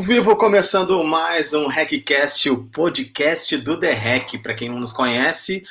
[0.00, 4.38] Vivo começando mais um Hackcast, o podcast do The Hack.
[4.42, 5.64] Para quem não nos conhece,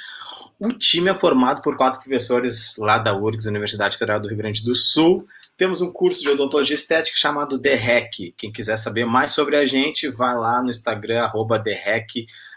[0.59, 4.63] o time é formado por quatro professores lá da URGS, Universidade Federal do Rio Grande
[4.63, 5.27] do Sul.
[5.55, 8.33] Temos um curso de odontologia estética chamado The Hack.
[8.35, 12.05] Quem quiser saber mais sobre a gente, vai lá no Instagram, arroba The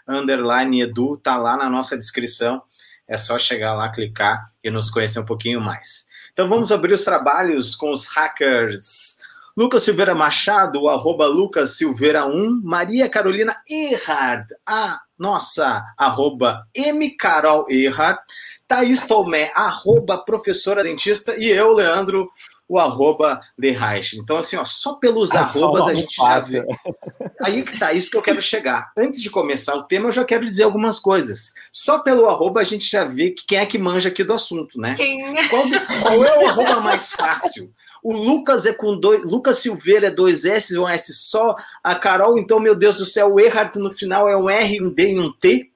[0.07, 2.61] underline edu, tá lá na nossa descrição.
[3.07, 6.07] É só chegar lá, clicar e nos conhecer um pouquinho mais.
[6.33, 9.18] Então vamos abrir os trabalhos com os hackers.
[9.55, 17.09] Lucas Silveira Machado, arroba Lucas Silveira 1, Maria Carolina Erhard, a nossa, arroba M.
[17.11, 18.19] Carol Erhard,
[18.67, 22.29] Thaís Tomé, arroba professora dentista, e eu, Leandro,
[22.69, 24.17] o arroba de Reich.
[24.17, 26.51] Então, assim, ó, só pelos é arrobas só a gente fácil.
[26.51, 27.31] já vê.
[27.41, 28.91] Aí que tá, isso que eu quero chegar.
[28.95, 31.53] Antes de começar o tema, eu já quero dizer algumas coisas.
[31.71, 34.79] Só pelo arroba a gente já vê que quem é que manja aqui do assunto,
[34.79, 34.93] né?
[34.95, 35.19] Quem?
[35.49, 35.63] Qual,
[36.01, 37.73] qual é o arroba mais fácil?
[38.03, 39.23] O Lucas é com dois.
[39.23, 41.55] Lucas Silveira é dois S, um S só.
[41.83, 44.93] A Carol, então, meu Deus do céu, o Erhard no final é um R, um
[44.93, 45.71] D e um T.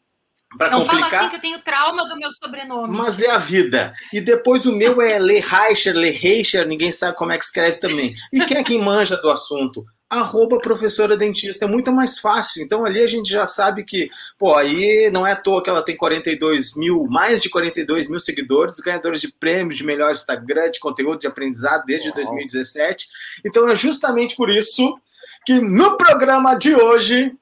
[0.57, 1.09] Pra não complicar.
[1.09, 2.95] fala assim que eu tenho trauma do meu sobrenome.
[2.95, 3.93] Mas é a vida.
[4.13, 7.77] E depois o meu é Le Reicher, Le Reicher, ninguém sabe como é que escreve
[7.77, 8.13] também.
[8.31, 9.83] E quem é quem manja do assunto?
[10.19, 12.63] Arroba professora dentista, é muito mais fácil.
[12.63, 15.83] Então ali a gente já sabe que, pô, aí não é à toa que ela
[15.83, 20.79] tem 42 mil, mais de 42 mil seguidores, ganhadores de prêmio de melhor Instagram, de
[20.79, 22.15] conteúdo de aprendizado desde Uau.
[22.15, 23.07] 2017.
[23.45, 24.97] Então é justamente por isso
[25.45, 27.35] que no programa de hoje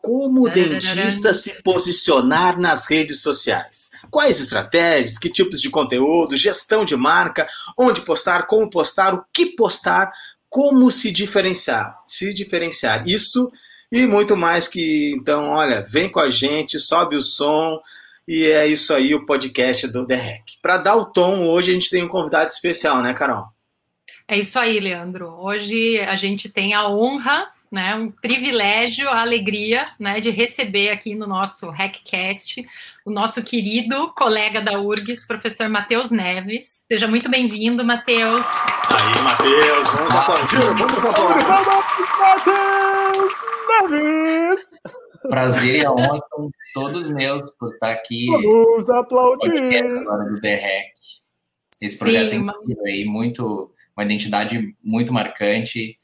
[0.00, 3.90] como o dentista se posicionar nas redes sociais?
[4.10, 7.46] Quais estratégias, que tipos de conteúdo, gestão de marca,
[7.78, 10.10] onde postar, como postar, o que postar,
[10.50, 11.96] como se diferenciar?
[12.06, 13.08] Se diferenciar.
[13.08, 13.50] Isso
[13.90, 15.12] e muito mais que.
[15.16, 17.80] Então, olha, vem com a gente, sobe o som.
[18.28, 20.44] E é isso aí, o podcast do The Hack.
[20.60, 23.46] Para dar o tom, hoje a gente tem um convidado especial, né, Carol?
[24.28, 25.28] É isso aí, Leandro.
[25.40, 31.14] Hoje a gente tem a honra né, um privilégio, a alegria, né, de receber aqui
[31.14, 32.66] no nosso Hackcast
[33.04, 36.84] o nosso querido colega da URGS, professor Matheus Neves.
[36.88, 38.44] Seja muito bem-vindo, Matheus.
[38.92, 41.46] Aí, Matheus, vamos aplaudir, vamos aplaudir.
[42.18, 43.32] Matheus
[43.88, 44.60] Neves!
[45.28, 48.26] Prazer e a honra são todos meus por estar aqui.
[48.26, 49.84] Vamos aplaudir!
[49.84, 50.94] Agora do The Hack.
[51.80, 52.46] Esse projeto Sim,
[52.84, 55.98] é aí, muito, uma identidade muito marcante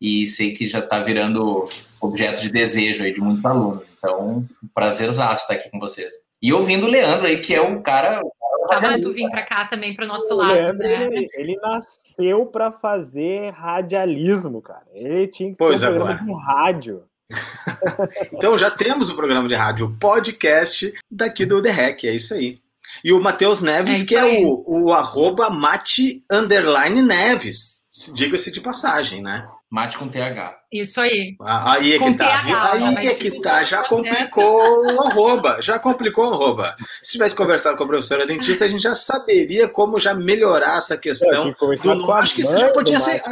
[0.00, 1.68] e sei que já está virando
[2.00, 3.87] objeto de desejo aí de muitos alunos.
[3.98, 6.12] Então, um prazerzaço estar aqui com vocês.
[6.40, 8.22] E ouvindo o Leandro aí, que é o cara.
[8.68, 10.52] Tava tu vir para cá também para o nosso lado.
[10.52, 11.06] Leandro, né?
[11.06, 14.86] ele, ele, nasceu para fazer radialismo, cara.
[14.92, 16.16] Ele tinha que pois ter um agora.
[16.16, 17.02] programa de rádio.
[18.32, 22.34] então já temos o um programa de rádio, podcast daqui do The Hack, é isso
[22.34, 22.58] aí.
[23.04, 24.42] E o Matheus Neves, é que aí.
[24.42, 27.84] é o, o arroba mate underline Neves,
[28.14, 29.46] diga-se de passagem, né?
[29.70, 30.58] Mate com TH.
[30.72, 31.36] Isso aí.
[31.40, 32.26] Ah, aí é que com tá.
[32.26, 33.62] TH, aí é que tá.
[33.64, 35.60] Já complicou o arroba.
[35.60, 36.74] Já complicou o arroba.
[37.02, 40.96] Se tivesse conversado com a professora dentista, a gente já saberia como já melhorar essa
[40.96, 41.54] questão.
[41.82, 43.22] Do, acho que isso já podia ser,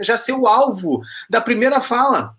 [0.00, 1.00] já ser o alvo
[1.30, 2.34] da primeira fala.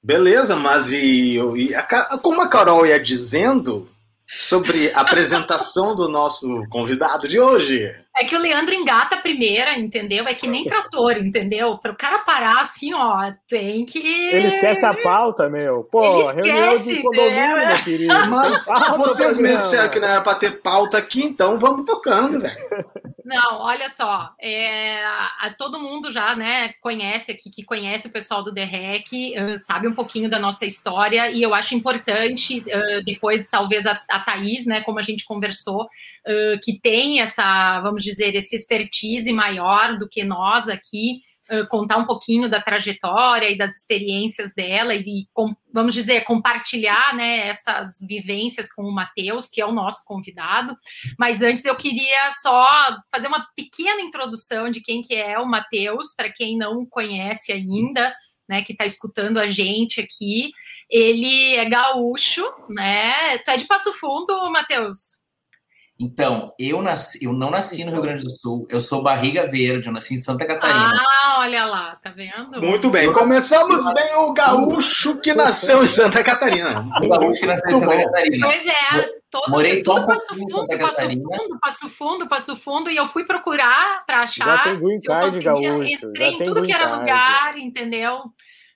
[0.00, 1.82] Beleza, mas e, e a,
[2.22, 3.90] como a Carol ia dizendo,
[4.38, 7.94] sobre a apresentação do nosso convidado de hoje.
[8.20, 10.26] É que o Leandro engata a primeira, entendeu?
[10.26, 11.78] É que nem trator, entendeu?
[11.78, 13.98] Para o cara parar assim, ó, tem que.
[13.98, 15.84] Ele esquece a pauta, meu.
[15.84, 17.66] Pô, Ele reunião esquece, de condomínio, né?
[17.74, 18.14] meu querido.
[18.28, 22.56] Mas vocês mesmos disseram que não era para ter pauta aqui, então vamos tocando, velho.
[23.28, 28.42] Não, olha só, é, a, todo mundo já né, conhece aqui, que conhece o pessoal
[28.42, 33.46] do DREC, uh, sabe um pouquinho da nossa história, e eu acho importante, uh, depois,
[33.50, 38.07] talvez a, a Thaís, né, como a gente conversou, uh, que tem essa, vamos dizer,
[38.36, 41.20] esse expertise maior do que nós aqui,
[41.70, 45.26] contar um pouquinho da trajetória e das experiências dela e,
[45.72, 50.76] vamos dizer, compartilhar né, essas vivências com o Matheus, que é o nosso convidado.
[51.18, 52.66] Mas antes eu queria só
[53.10, 58.14] fazer uma pequena introdução de quem que é o Matheus, para quem não conhece ainda,
[58.48, 60.50] né, que está escutando a gente aqui.
[60.90, 63.38] Ele é gaúcho, né?
[63.38, 65.17] Tu é de Passo Fundo, Matheus?
[66.00, 69.88] Então, eu, nasci, eu não nasci no Rio Grande do Sul, eu sou barriga verde,
[69.88, 70.92] eu nasci em Santa Catarina.
[70.94, 72.62] Ah, olha lá, tá vendo?
[72.62, 76.86] Muito bem, começamos bem o gaúcho que nasceu em Santa Catarina.
[77.02, 78.46] O gaúcho que nasceu em Santa Catarina.
[78.46, 82.96] Pois é, todo, Morei só um Passo Fundo, Passo Fundo, Passo Fundo, Passo Fundo, e
[82.96, 85.82] eu fui procurar para achar Já tem green card, gaúcho.
[85.82, 88.22] Entrei em tudo que era lugar, entendeu?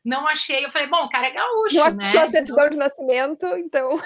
[0.05, 2.05] Não achei, eu falei, bom, o cara é gaúcho, Não né?
[2.05, 3.97] achou a certidão de nascimento, então...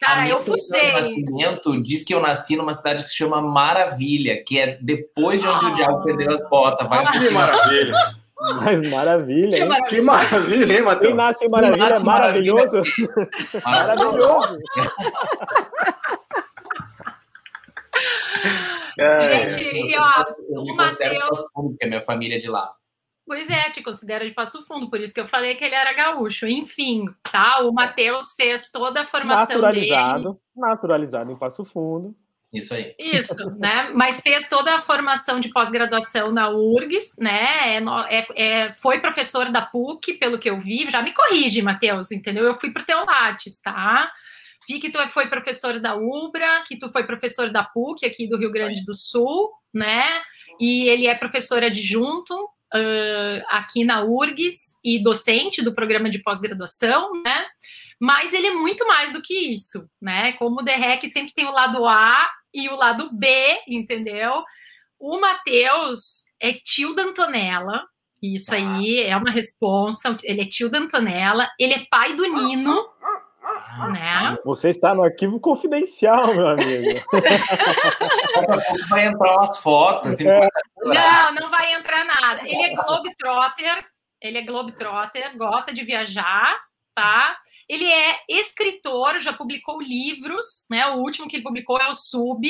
[0.00, 0.92] Cara, eu fucei.
[0.92, 5.48] nascimento diz que eu nasci numa cidade que se chama Maravilha, que é depois de
[5.48, 5.68] onde oh.
[5.68, 6.88] o diabo perdeu as botas.
[6.88, 7.94] Vai que maravilha!
[8.40, 9.84] Mas maravilha, hein?
[9.88, 11.06] Que maravilha, maravilha hein, Matheus?
[11.08, 12.82] Quem nasce em maravilha é maravilhoso.
[13.64, 14.58] Maravilhoso.
[18.98, 20.24] Gente, e ó,
[20.60, 21.50] o Matheus.
[21.52, 22.70] Porque minha família é de lá.
[23.28, 25.92] Pois é, te considera de Passo Fundo, por isso que eu falei que ele era
[25.92, 26.46] gaúcho.
[26.46, 27.60] Enfim, tá?
[27.60, 30.36] O Matheus fez toda a formação naturalizado, dele.
[30.56, 32.16] Naturalizado em Passo Fundo.
[32.50, 32.94] Isso aí.
[32.98, 33.90] Isso, né?
[33.92, 37.76] Mas fez toda a formação de pós-graduação na URGS, né?
[37.76, 40.88] É, é, é, foi professor da PUC, pelo que eu vi.
[40.88, 42.44] Já me corrige, Matheus, entendeu?
[42.44, 44.10] Eu fui para o Teolates, tá?
[44.66, 48.38] Vi que tu foi professor da UBRA, que tu foi professor da PUC aqui do
[48.38, 50.04] Rio Grande do Sul, né?
[50.58, 52.34] E ele é professor adjunto
[52.74, 57.46] uh, aqui na URGS e docente do programa de pós-graduação, né?
[58.00, 60.32] Mas ele é muito mais do que isso, né?
[60.34, 63.28] Como o DREC sempre tem o lado A e o lado B,
[63.66, 64.44] entendeu?
[64.98, 67.84] O Matheus é tio da Antonella,
[68.22, 70.16] isso aí é uma responsa.
[70.24, 72.84] Ele é tio da Antonella, ele é pai do Nino,
[73.92, 74.38] né?
[74.44, 77.00] Você está no arquivo confidencial, meu amigo.
[78.88, 80.06] vai entrar umas fotos.
[80.06, 80.48] Assim, é.
[80.82, 82.42] Não, não vai entrar nada.
[82.44, 83.86] Ele é Globetrotter,
[84.20, 86.58] ele é Globetrotter, gosta de viajar,
[86.94, 87.36] tá?
[87.68, 90.86] Ele é escritor, já publicou livros, né?
[90.86, 92.40] O último que ele publicou é o Sub,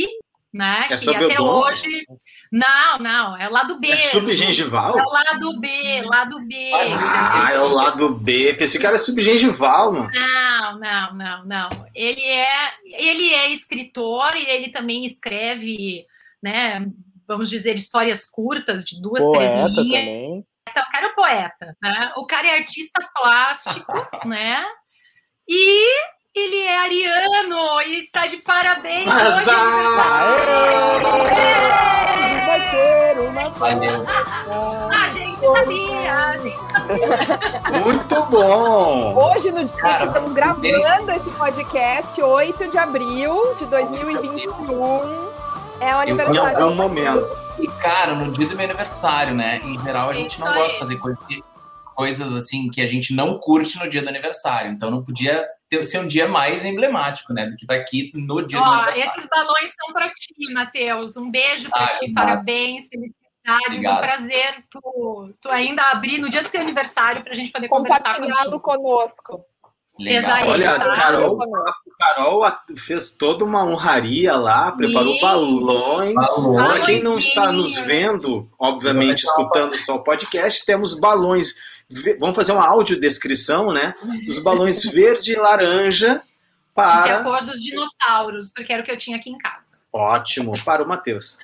[0.53, 0.87] né?
[0.91, 2.07] É que até hoje.
[2.51, 3.89] Não, não, é o lado B.
[3.89, 4.99] É subgengival?
[4.99, 6.71] É o lado B, lado B.
[6.75, 8.55] Ah, é o lado B.
[8.55, 10.11] Pensei que era subgengival, mano.
[10.19, 11.69] Não, não, não, não.
[11.95, 16.07] Ele é, ele é escritor e ele também escreve,
[16.43, 16.87] né?
[17.27, 20.05] Vamos dizer, histórias curtas de duas, poeta três linhas.
[20.05, 20.47] Também.
[20.71, 22.13] Então, o cara é poeta, né?
[22.17, 23.93] O cara é artista plástico,
[24.27, 24.65] né?
[25.47, 29.57] E ele é ariano e está de parabéns Mas, hoje.
[31.07, 32.28] Vai
[32.71, 34.05] ter uma Valeu.
[34.91, 37.81] A gente sabia, a gente sabia.
[37.85, 39.15] Muito bom!
[39.17, 45.29] Hoje, no dia Cara, que estamos gravando esse podcast, 8 de abril de 2021,
[45.81, 46.59] é o aniversário.
[46.59, 47.37] Em algum momento.
[47.59, 49.61] E, cara, no dia do meu aniversário, né?
[49.65, 51.43] Em geral, a gente não gosta de fazer coisa que
[51.99, 54.71] coisas assim que a gente não curte no dia do aniversário.
[54.71, 57.47] Então não podia ter, ser um dia mais emblemático, né?
[57.47, 59.11] Do que daqui tá no dia Ó, do aniversário.
[59.11, 61.17] Esses balões são para ti, Matheus.
[61.17, 63.97] Um beijo para ah, ti, parabéns, felicidades, Obrigado.
[63.97, 67.67] um prazer tu, tu ainda abrir no dia do teu aniversário para a gente poder
[67.67, 68.61] conversar contigo.
[68.61, 69.45] conosco.
[69.99, 70.51] Legal.
[70.51, 70.93] Olha, tá?
[70.93, 71.37] Carol,
[71.99, 75.21] Carol fez toda uma honraria lá, preparou Sim.
[75.21, 76.15] balões.
[76.55, 81.57] Para quem não está nos vendo, obviamente escutando só o podcast, temos balões
[82.19, 83.95] Vamos fazer uma audiodescrição, né?
[84.27, 86.23] Dos balões verde e laranja
[86.75, 87.03] para.
[87.03, 89.77] De acordo com os dinossauros, porque era o que eu tinha aqui em casa.
[89.93, 91.39] Ótimo, para o Matheus.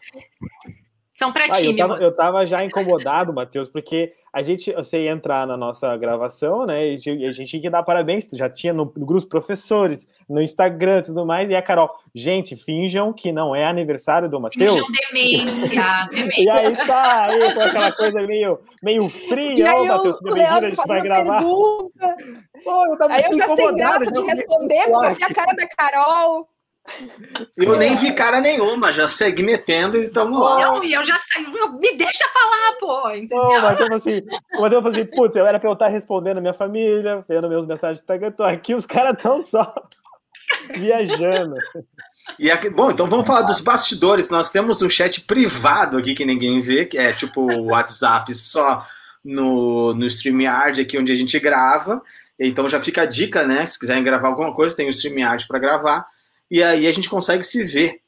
[1.14, 5.12] São para ah, eu, tava, eu tava já incomodado, Matheus, porque a gente, você ia
[5.12, 6.88] entrar na nossa gravação, né?
[6.88, 10.98] E a gente tinha que dar parabéns, já tinha no, no grupo professores, no Instagram
[10.98, 14.74] e tudo mais, e a Carol, gente, finjam que não é aniversário do Matheus.
[14.74, 16.42] Finjam demência, demência.
[16.42, 20.88] E aí tá, aí com aquela coisa meio, meio fria, ó, Matheus, bem-vindo, a gente
[20.88, 21.40] vai gravar.
[21.40, 26.48] Pô, eu aí eu já sei graça de responder, porque a cara da Carol.
[27.56, 30.60] Eu nem vi cara nenhuma, já segui metendo e estamos lá.
[30.60, 33.10] Não, e eu já saí, me deixa falar, pô.
[33.10, 33.38] Entendeu?
[33.38, 34.22] Não, mas eu assim,
[34.60, 37.48] mas eu falei assim, putz, eu era pra eu estar respondendo a minha família, vendo
[37.48, 39.74] meus mensagens do Instagram, tô aqui, os caras estão só
[40.76, 41.56] viajando.
[42.38, 44.30] E aqui, bom, então vamos falar dos bastidores.
[44.30, 48.86] Nós temos um chat privado aqui que ninguém vê, que é tipo o WhatsApp só
[49.24, 52.02] no, no StreamYard aqui onde a gente grava.
[52.38, 53.64] Então já fica a dica, né?
[53.64, 56.13] Se quiserem gravar alguma coisa, tem o StreamYard para gravar
[56.50, 58.00] e aí a gente consegue se ver.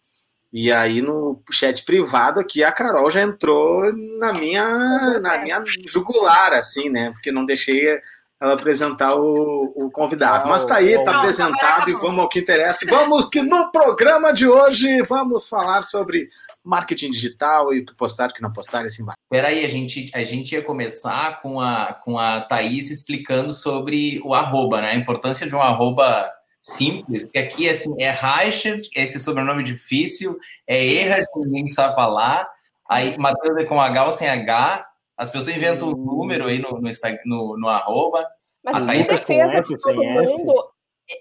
[0.52, 6.52] E aí no chat privado aqui a Carol já entrou na minha na minha jugular
[6.52, 7.10] assim, né?
[7.10, 8.00] Porque não deixei
[8.40, 10.48] ela apresentar o, o convidado.
[10.48, 12.86] Mas tá aí, tá apresentado e vamos ao que interessa.
[12.86, 16.28] Vamos que no programa de hoje vamos falar sobre
[16.62, 19.14] marketing digital e o que postar, o que não postar e assim vai.
[19.30, 24.34] Peraí, a gente, a gente ia começar com a, com a Thaís explicando sobre o
[24.34, 24.90] arroba, né?
[24.90, 26.30] A importância de um arroba
[26.66, 32.48] simples, porque aqui assim, é Reichert, esse sobrenome difícil, é Erhard, ninguém sabe falar,
[32.88, 34.84] aí Matheus é com H ou sem H,
[35.16, 36.90] as pessoas inventam um número aí no, no,
[37.24, 38.26] no, no arroba.
[38.64, 40.68] Mas a Thaís defesa de todo mundo,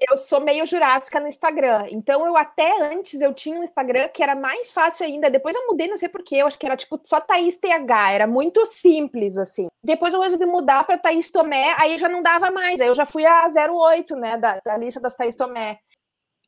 [0.09, 1.87] eu sou meio jurássica no Instagram.
[1.91, 5.29] Então, eu até antes eu tinha um Instagram que era mais fácil ainda.
[5.29, 6.37] Depois eu mudei, não sei porquê.
[6.37, 8.11] Eu acho que era tipo só Thaís TH.
[8.11, 9.67] Era muito simples, assim.
[9.83, 11.75] Depois eu resolvi mudar para Thaís Tomé.
[11.79, 12.81] Aí já não dava mais.
[12.81, 14.37] Aí eu já fui a 08, né?
[14.37, 15.79] Da, da lista das Thaís Tomé.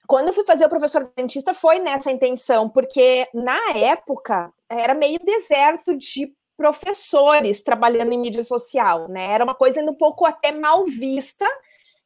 [0.07, 5.19] Quando eu fui fazer o professor dentista, foi nessa intenção, porque na época era meio
[5.19, 9.33] deserto de professores trabalhando em mídia social, né?
[9.33, 11.45] Era uma coisa ainda um pouco até mal vista,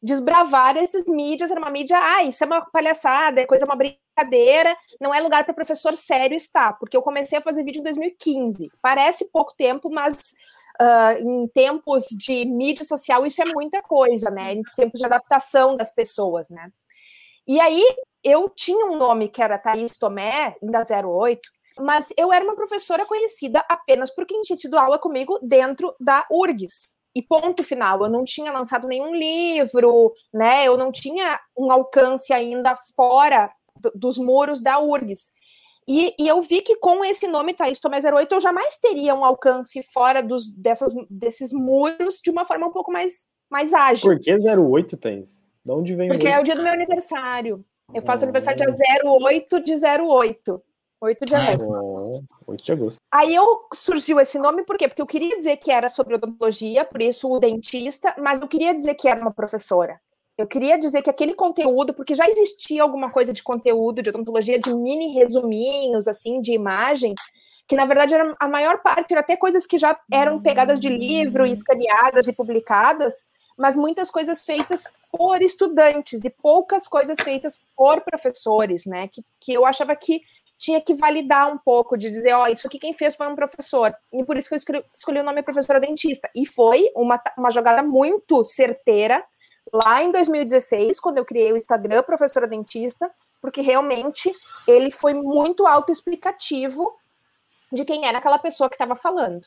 [0.01, 4.75] desbravar esses mídias, era uma mídia, ah, isso é uma palhaçada, é coisa, uma brincadeira,
[4.99, 8.69] não é lugar para professor sério estar, porque eu comecei a fazer vídeo em 2015.
[8.81, 10.33] Parece pouco tempo, mas
[10.81, 14.53] uh, em tempos de mídia social isso é muita coisa, né?
[14.53, 16.71] Em tempos de adaptação das pessoas, né?
[17.47, 17.83] E aí
[18.23, 21.41] eu tinha um nome que era Thaís Tomé, ainda 08,
[21.79, 26.25] mas eu era uma professora conhecida apenas por quem tinha tido aula comigo dentro da
[26.29, 27.00] URGS.
[27.15, 30.65] E ponto final, eu não tinha lançado nenhum livro, né?
[30.65, 33.51] Eu não tinha um alcance ainda fora
[33.95, 35.33] dos muros da URGS.
[35.87, 39.25] E, e, eu vi que com esse nome Thaís Tomé 08 eu jamais teria um
[39.25, 44.09] alcance fora dos, dessas, desses muros de uma forma um pouco mais, mais ágil.
[44.09, 45.45] Por que 08, Thaís?
[45.65, 47.65] De onde vem Porque é o dia do meu aniversário.
[47.93, 48.25] Eu faço ah.
[48.25, 50.61] aniversário dia 08 de 08.
[51.01, 51.73] 8 de agosto.
[51.73, 52.99] Ah, 8 de agosto.
[53.11, 54.87] Aí eu surgiu esse nome, por quê?
[54.87, 58.73] Porque eu queria dizer que era sobre odontologia, por isso o dentista, mas eu queria
[58.75, 59.99] dizer que era uma professora.
[60.37, 64.59] Eu queria dizer que aquele conteúdo, porque já existia alguma coisa de conteúdo de odontologia,
[64.59, 67.15] de mini resuminhos, assim, de imagem,
[67.67, 70.89] que na verdade era, a maior parte era até coisas que já eram pegadas de
[70.89, 73.25] livro, escaneadas e publicadas,
[73.57, 79.07] mas muitas coisas feitas por estudantes e poucas coisas feitas por professores, né?
[79.07, 80.21] Que, que eu achava que
[80.61, 83.35] tinha que validar um pouco, de dizer, ó, oh, isso aqui quem fez foi um
[83.35, 83.91] professor.
[84.13, 86.29] E por isso que eu escolhi, escolhi o nome professora dentista.
[86.35, 89.25] E foi uma, uma jogada muito certeira
[89.73, 94.31] lá em 2016, quando eu criei o Instagram Professora Dentista, porque realmente
[94.67, 96.95] ele foi muito autoexplicativo
[97.71, 99.41] de quem era aquela pessoa que estava falando.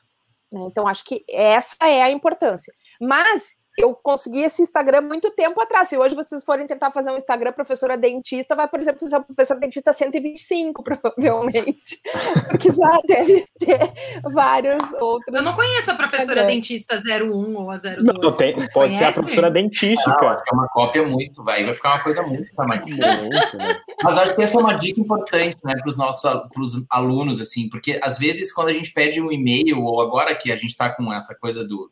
[0.53, 0.65] Né?
[0.67, 2.75] Então, acho que essa é a importância.
[3.01, 5.89] Mas eu consegui esse Instagram muito tempo atrás.
[5.89, 9.61] Se hoje vocês forem tentar fazer um Instagram professora dentista, vai, por exemplo, ser professora
[9.61, 12.01] dentista 125, provavelmente.
[12.49, 15.35] Porque já deve ter vários outros.
[15.35, 16.47] Eu não conheço a professora é.
[16.47, 18.05] dentista 01 ou a 02.
[18.05, 18.99] Não, tem, pode Conhece?
[18.99, 20.11] ser a professora dentística.
[20.11, 21.65] Ah, acho que é uma cópia muito, vai.
[21.65, 22.83] Vai ficar uma coisa muito tamanha.
[22.85, 23.81] Muito, né?
[24.03, 27.69] Mas acho que essa é uma dica importante, né, para os nossos pros alunos, assim,
[27.69, 30.91] porque às vezes quando a gente pede um e-mail, ou agora que a gente está
[30.91, 31.91] com essa coisa do.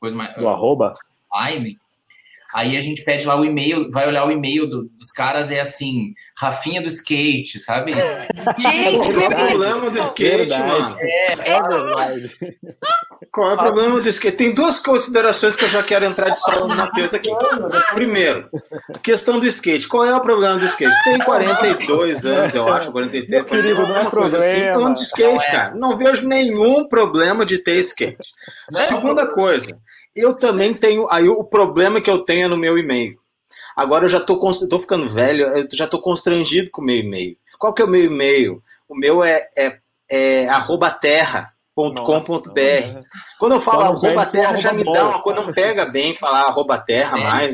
[0.00, 0.94] Coisa mais, do arroba?
[1.34, 1.76] Time,
[2.54, 5.60] aí a gente pede lá o e-mail, vai olhar o e-mail do, dos caras, é
[5.60, 7.92] assim, Rafinha do skate, sabe?
[8.58, 10.62] Gente, qual é o problema do skate, verdade.
[10.62, 10.96] mano?
[11.00, 12.36] É, é verdade.
[13.32, 14.36] Qual é o problema do skate?
[14.36, 17.30] Tem duas considerações que eu já quero entrar de solo no Matheus aqui.
[17.92, 18.48] Primeiro,
[19.02, 19.88] questão do skate.
[19.88, 20.94] Qual é o problema do skate?
[21.02, 24.62] Tem 42 anos, eu acho, 43, Meu querido, não é coisa assim.
[24.68, 25.74] Ando de skate, cara.
[25.74, 28.18] Não vejo nenhum problema de ter skate.
[28.86, 29.76] Segunda coisa,
[30.14, 31.08] eu também tenho.
[31.10, 33.14] Aí o problema que eu tenho é no meu e-mail.
[33.76, 37.36] Agora eu já tô, tô ficando velho, eu já tô constrangido com o meu e-mail.
[37.58, 38.62] Qual que é o meu e-mail?
[38.88, 39.78] O meu é, é,
[40.08, 41.52] é arroba terra.com.br.
[43.38, 46.78] Quando eu falo arroba terra, já me dá uma coisa, não pega bem falar arroba
[46.78, 47.52] terra é, mais.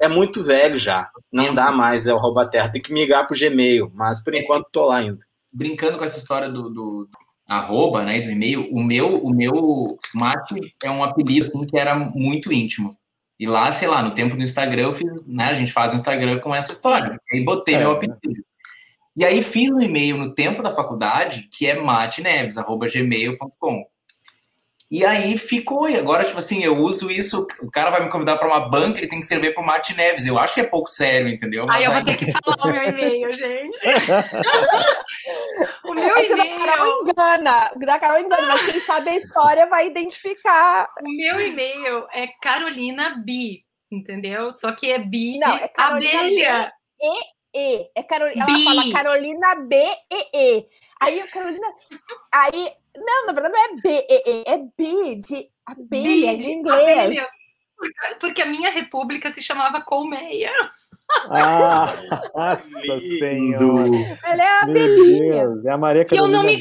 [0.00, 1.10] É muito velho já.
[1.32, 2.70] Não dá mais é o arroba terra.
[2.70, 5.20] Tem que migrar pro Gmail, mas por enquanto tô lá ainda.
[5.52, 7.08] Brincando com essa história do, do
[7.50, 10.54] arroba, né, do e-mail, o meu, o meu mate
[10.84, 12.96] é um apelido assim, que era muito íntimo.
[13.40, 15.96] E lá, sei lá, no tempo do Instagram, eu fiz, né, a gente faz um
[15.96, 17.20] Instagram com essa história.
[17.32, 18.20] E aí botei é, meu apelido.
[19.16, 23.84] E aí fiz um e-mail no tempo da faculdade, que é mateneves@gmail.com.
[24.90, 28.36] E aí ficou, e agora, tipo assim, eu uso isso, o cara vai me convidar
[28.36, 30.26] para uma banca, ele tem que escrever pro Mate Neves.
[30.26, 31.64] Eu acho que é pouco sério, entendeu?
[31.70, 33.78] Aí eu vou ter que falar o meu e-mail, gente.
[35.86, 36.58] o meu é e-mail.
[36.58, 40.88] Da Carol engana, da Carol engana, mas quem sabe a história vai identificar.
[41.06, 44.50] O meu e-mail é Carolina B, entendeu?
[44.50, 46.72] Só que é B Não, é Carolina abelha.
[47.00, 47.20] E,
[47.54, 47.88] E.
[47.94, 48.26] É Carol...
[48.26, 49.76] Ela fala Carolina B,
[50.10, 50.66] E, E.
[51.00, 51.68] Aí a Carolina.
[52.32, 56.98] Aí não, na verdade não é B, é, é B de abelha, de, de inglês.
[56.98, 57.26] Abelha.
[58.20, 60.52] Porque a minha república se chamava Colmeia.
[61.28, 61.92] Ah,
[62.34, 64.18] nossa senhora.
[64.24, 65.44] Ela é a abelhinha.
[65.44, 66.56] Deus, é a Maria eu não me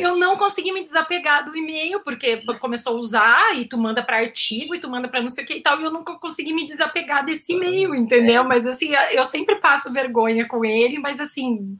[0.00, 4.18] eu não consegui me desapegar do e-mail, porque começou a usar e tu manda para
[4.18, 6.52] artigo e tu manda para não sei o que e tal, e eu nunca consegui
[6.52, 8.44] me desapegar desse e-mail, entendeu?
[8.44, 11.78] Mas assim, eu sempre passo vergonha com ele, mas assim,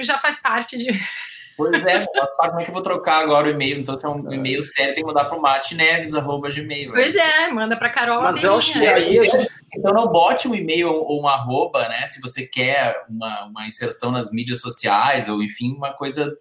[0.00, 0.92] já faz parte de
[1.70, 3.78] Pois é, como é que eu vou trocar agora o e-mail?
[3.78, 6.92] Então, se é um e-mail sério, tem que mandar para o mateneves.gmail.
[6.92, 8.22] Pois é, manda para Carol.
[8.22, 9.48] Mas eu acho que aí a gente...
[9.74, 12.06] Então, não bote um e-mail ou um arroba, né?
[12.06, 16.36] Se você quer uma, uma inserção nas mídias sociais, ou enfim, uma coisa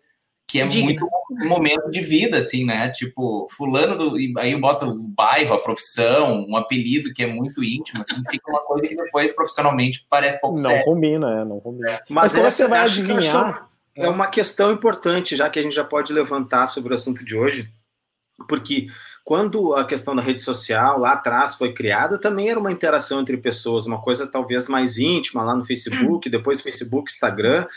[0.51, 0.83] que é Digna.
[0.83, 2.89] muito um momento de vida, assim, né?
[2.89, 4.15] Tipo, fulano do.
[4.37, 8.51] Aí eu boto o bairro, a profissão, um apelido que é muito íntimo, assim, fica
[8.51, 10.83] uma coisa que depois profissionalmente parece pouco Não sério.
[10.83, 12.01] combina, é, não combina.
[12.09, 13.70] Mas, Mas essa, você vai adivinhar.
[13.95, 17.35] É uma questão importante, já que a gente já pode levantar sobre o assunto de
[17.35, 17.71] hoje,
[18.47, 18.87] porque
[19.23, 23.37] quando a questão da rede social lá atrás foi criada, também era uma interação entre
[23.37, 26.31] pessoas, uma coisa talvez mais íntima lá no Facebook, hum.
[26.31, 27.67] depois Facebook, Instagram,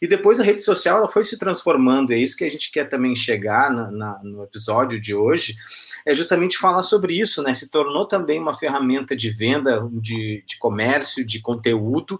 [0.00, 2.88] e depois a rede social ela foi se transformando, é isso que a gente quer
[2.88, 5.56] também chegar na, na, no episódio de hoje,
[6.04, 7.54] é justamente falar sobre isso, né?
[7.54, 12.18] Se tornou também uma ferramenta de venda, de, de comércio, de conteúdo,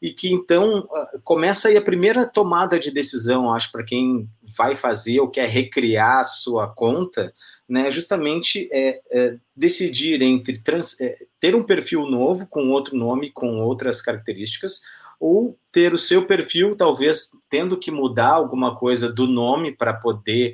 [0.00, 4.76] e que então ah, começa aí a primeira tomada de decisão, acho, para quem vai
[4.76, 7.32] fazer ou quer recriar a sua conta,
[7.68, 13.30] né, justamente é, é decidir entre trans, é, ter um perfil novo com outro nome,
[13.30, 14.82] com outras características,
[15.18, 20.52] ou ter o seu perfil, talvez tendo que mudar alguma coisa do nome para poder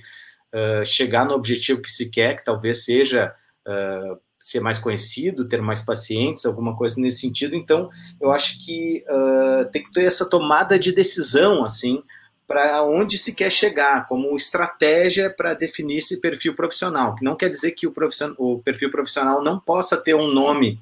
[0.55, 3.35] uh, chegar no objetivo que se quer, que talvez seja
[3.67, 7.57] uh, ser mais conhecido, ter mais pacientes, alguma coisa nesse sentido.
[7.57, 7.89] Então,
[8.21, 12.03] eu acho que uh, tem que ter essa tomada de decisão, assim,
[12.47, 17.15] para onde se quer chegar, como estratégia para definir esse perfil profissional.
[17.15, 20.81] Que não quer dizer que o, profissional, o perfil profissional não possa ter um nome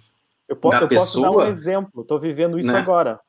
[0.48, 1.26] eu posso, da eu pessoa.
[1.26, 2.02] Posso dar um exemplo.
[2.02, 2.78] Estou vivendo isso né?
[2.78, 3.20] agora.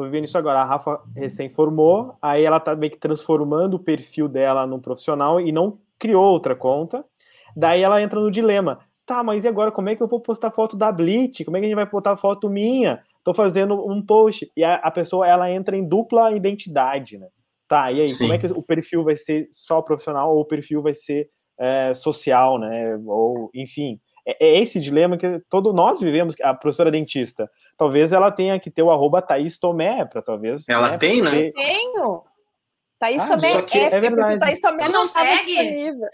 [0.00, 0.60] Estou vivendo isso agora.
[0.60, 5.38] A Rafa recém formou, aí ela está meio que transformando o perfil dela num profissional
[5.38, 7.04] e não criou outra conta.
[7.54, 8.80] Daí ela entra no dilema.
[9.04, 11.44] Tá, mas e agora como é que eu vou postar foto da Blitz?
[11.44, 13.02] Como é que a gente vai botar foto minha?
[13.18, 14.50] Estou fazendo um post.
[14.56, 17.28] E a, a pessoa ela entra em dupla identidade, né?
[17.68, 18.24] Tá, e aí, Sim.
[18.24, 21.28] como é que o perfil vai ser só profissional ou o perfil vai ser
[21.58, 22.98] é, social, né?
[23.04, 27.50] Ou, enfim, é, é, esse dilema que todo nós vivemos, a professora dentista.
[27.80, 30.68] Talvez ela tenha que ter o arroba Thaís Tomé, para talvez.
[30.68, 31.50] Ela né, tem, né?
[31.50, 32.22] Tenho.
[32.98, 34.38] Thaís ah, Tomé é, é verdade.
[34.38, 36.06] Thaís Tomé não estava disponível.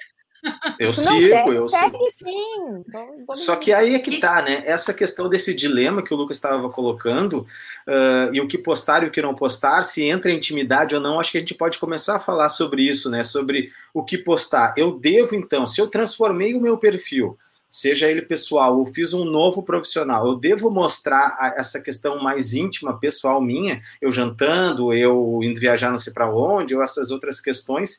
[0.79, 2.31] Eu sigo, eu segue sigo.
[2.31, 2.85] sim.
[2.87, 4.63] Então, Só que aí é que tá, né?
[4.65, 9.09] Essa questão desse dilema que o Lucas estava colocando, uh, e o que postar e
[9.09, 11.81] o que não postar, se entra em intimidade ou não, acho que a gente pode
[11.81, 13.25] começar a falar sobre isso, né?
[13.25, 14.73] Sobre o que postar.
[14.77, 17.37] Eu devo, então, se eu transformei o meu perfil,
[17.71, 22.99] seja ele pessoal ou fiz um novo profissional, eu devo mostrar essa questão mais íntima,
[22.99, 27.99] pessoal minha, eu jantando, eu indo viajar não sei para onde, ou essas outras questões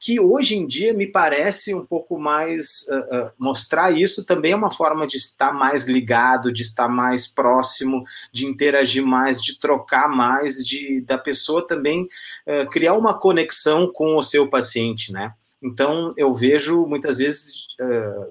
[0.00, 4.56] que hoje em dia me parece um pouco mais uh, uh, mostrar isso também é
[4.56, 10.08] uma forma de estar mais ligado, de estar mais próximo, de interagir mais, de trocar
[10.08, 12.04] mais, de da pessoa também
[12.46, 15.32] uh, criar uma conexão com o seu paciente, né?
[15.62, 17.66] Então eu vejo muitas vezes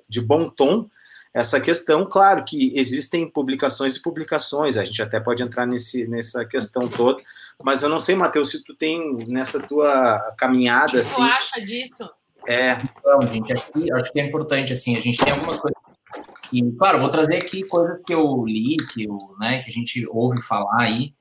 [0.08, 0.90] de bom tom
[1.38, 6.44] essa questão, claro que existem publicações e publicações, a gente até pode entrar nesse, nessa
[6.44, 7.22] questão toda,
[7.63, 10.88] mas eu não sei, Matheus, se tu tem nessa tua caminhada.
[10.88, 12.10] O que assim, tu acha disso?
[12.48, 12.72] É.
[12.72, 15.76] Então, gente, aqui, acho que é importante, assim, a gente tem alguma coisa.
[16.52, 20.08] E, claro, vou trazer aqui coisas que eu li, que, eu, né, que a gente
[20.10, 21.13] ouve falar aí,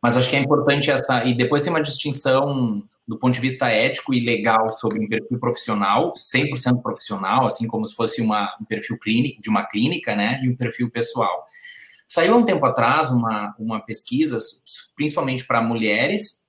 [0.00, 1.24] mas acho que é importante essa.
[1.24, 5.38] E depois tem uma distinção do ponto de vista ético e legal sobre um perfil
[5.38, 10.40] profissional, 100% profissional, assim como se fosse uma, um perfil clínico, de uma clínica, né,
[10.42, 11.44] e um perfil pessoal.
[12.06, 14.38] Saiu há um tempo atrás uma, uma pesquisa,
[14.94, 16.46] principalmente para mulheres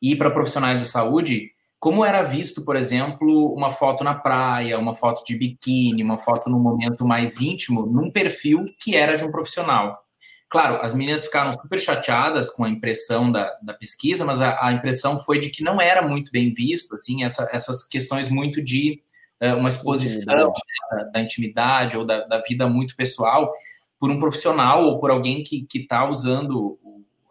[0.00, 4.94] e para profissionais de saúde, como era visto, por exemplo, uma foto na praia, uma
[4.94, 9.30] foto de biquíni, uma foto num momento mais íntimo, num perfil que era de um
[9.30, 10.03] profissional.
[10.48, 14.72] Claro, as meninas ficaram super chateadas com a impressão da, da pesquisa, mas a, a,
[14.72, 19.02] impressão foi de que não era muito bem visto, assim, essa, essas questões muito de
[19.42, 23.52] uh, uma exposição né, da, da, intimidade ou da, da, vida muito pessoal
[23.98, 26.78] por um profissional ou por alguém que está usando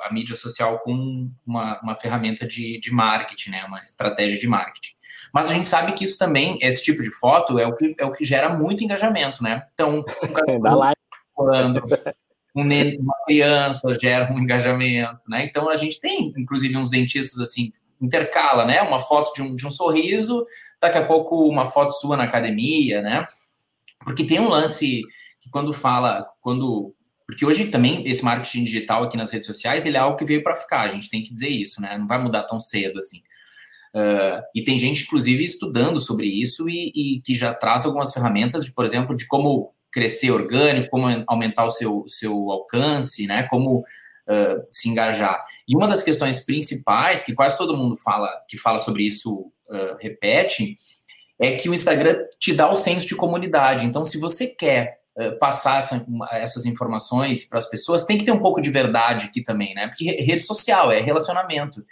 [0.04, 4.94] a mídia social como uma, uma ferramenta de, de marketing, né, uma estratégia de marketing.
[5.34, 8.06] Mas a gente sabe que isso também, esse tipo de foto, é o que, é
[8.06, 9.66] o que gera muito engajamento, né?
[9.74, 10.94] Então, um cara
[11.36, 11.82] falando,
[12.56, 15.46] um neném, uma criança gera um engajamento, né?
[15.46, 18.82] Então a gente tem, inclusive, uns dentistas assim, intercala, né?
[18.82, 20.46] Uma foto de um, de um sorriso,
[20.80, 23.26] daqui a pouco uma foto sua na academia, né?
[24.04, 25.02] Porque tem um lance
[25.40, 26.94] que quando fala, quando
[27.26, 30.44] porque hoje também esse marketing digital aqui nas redes sociais ele é algo que veio
[30.44, 31.98] para ficar, a gente tem que dizer isso, né?
[31.98, 33.20] Não vai mudar tão cedo assim.
[33.96, 38.66] Uh, e tem gente, inclusive, estudando sobre isso e, e, que já traz algumas ferramentas,
[38.66, 43.44] de, por exemplo, de como crescer orgânico, como aumentar o seu, seu alcance, né?
[43.44, 45.40] Como uh, se engajar.
[45.68, 49.96] E uma das questões principais, que quase todo mundo fala, que fala sobre isso, uh,
[50.00, 50.78] repete,
[51.40, 53.86] é que o Instagram te dá o senso de comunidade.
[53.86, 58.32] Então, se você quer uh, passar essa, essas informações para as pessoas, tem que ter
[58.32, 59.88] um pouco de verdade aqui também, né?
[59.88, 61.86] Porque rede social é relacionamento.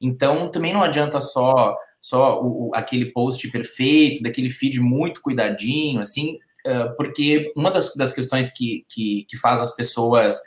[0.00, 6.38] Então, também não adianta só só o, aquele post perfeito, daquele feed muito cuidadinho, assim,
[6.96, 10.38] porque uma das, das questões que, que, que, faz as pessoas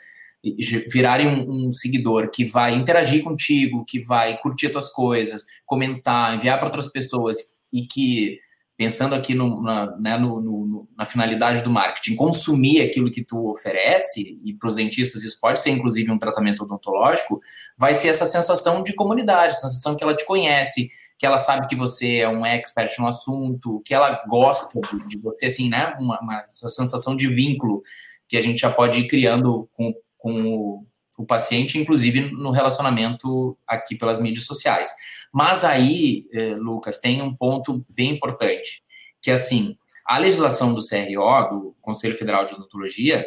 [0.90, 6.34] virarem um, um, seguidor que vai interagir contigo, que vai curtir as tuas coisas, comentar,
[6.34, 7.36] enviar para outras pessoas
[7.72, 8.38] e que,
[8.76, 13.50] pensando aqui no, na, né, no, no, na finalidade do marketing, consumir aquilo que tu
[13.50, 17.40] oferece, e para os dentistas isso pode ser inclusive um tratamento odontológico,
[17.78, 20.90] vai ser essa sensação de comunidade, sensação que ela te conhece,
[21.22, 25.18] que ela sabe que você é um expert no assunto, que ela gosta de, de
[25.18, 25.94] você, assim, né?
[25.96, 27.80] Uma, uma, essa sensação de vínculo
[28.26, 33.56] que a gente já pode ir criando com, com o, o paciente, inclusive no relacionamento
[33.64, 34.90] aqui pelas mídias sociais.
[35.32, 38.82] Mas aí, eh, Lucas, tem um ponto bem importante,
[39.20, 43.24] que assim, a legislação do CRO, do Conselho Federal de Odontologia,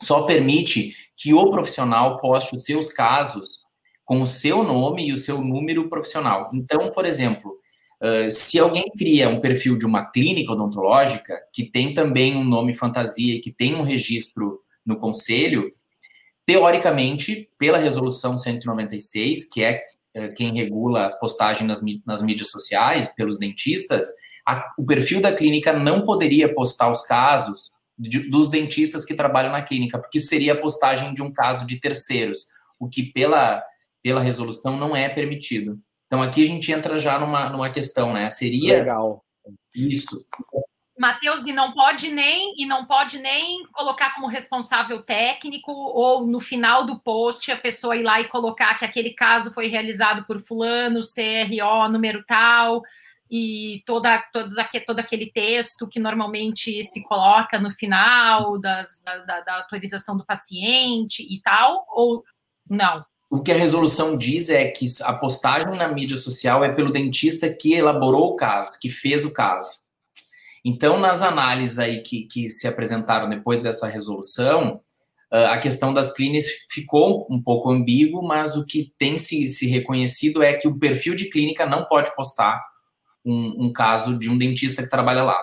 [0.00, 3.66] só permite que o profissional poste os seus casos
[4.08, 6.50] com o seu nome e o seu número profissional.
[6.54, 7.58] Então, por exemplo,
[8.30, 13.34] se alguém cria um perfil de uma clínica odontológica, que tem também um nome fantasia
[13.34, 15.70] e que tem um registro no conselho,
[16.46, 19.82] teoricamente, pela resolução 196, que é
[20.34, 24.06] quem regula as postagens nas, nas mídias sociais, pelos dentistas,
[24.46, 29.52] a, o perfil da clínica não poderia postar os casos de, dos dentistas que trabalham
[29.52, 32.46] na clínica, porque isso seria a postagem de um caso de terceiros,
[32.80, 33.62] o que pela
[34.02, 35.78] pela resolução não é permitido.
[36.06, 38.30] Então aqui a gente entra já numa, numa questão, né?
[38.30, 39.24] Seria legal
[39.74, 40.24] isso.
[40.98, 46.40] Matheus, e não pode nem e não pode nem colocar como responsável técnico ou no
[46.40, 50.40] final do post a pessoa ir lá e colocar que aquele caso foi realizado por
[50.40, 52.82] fulano, CRO, número tal,
[53.30, 54.54] e toda, todos,
[54.86, 60.24] todo aquele texto que normalmente se coloca no final das, da, da, da autorização do
[60.24, 62.24] paciente e tal, ou
[62.68, 63.04] não?
[63.30, 67.52] O que a resolução diz é que a postagem na mídia social é pelo dentista
[67.52, 69.82] que elaborou o caso, que fez o caso.
[70.64, 74.80] Então, nas análises aí que, que se apresentaram depois dessa resolução,
[75.30, 79.66] ah, a questão das clínicas ficou um pouco ambíguo, mas o que tem se, se
[79.66, 82.62] reconhecido é que o perfil de clínica não pode postar
[83.24, 85.38] um, um caso de um dentista que trabalha lá.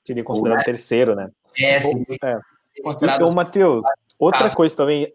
[0.00, 1.30] Seria considerado Ou, terceiro, né?
[1.58, 2.38] É, seria é.
[2.82, 3.22] considerado...
[3.22, 3.84] Então, Matheus,
[4.18, 5.12] outra coisa também,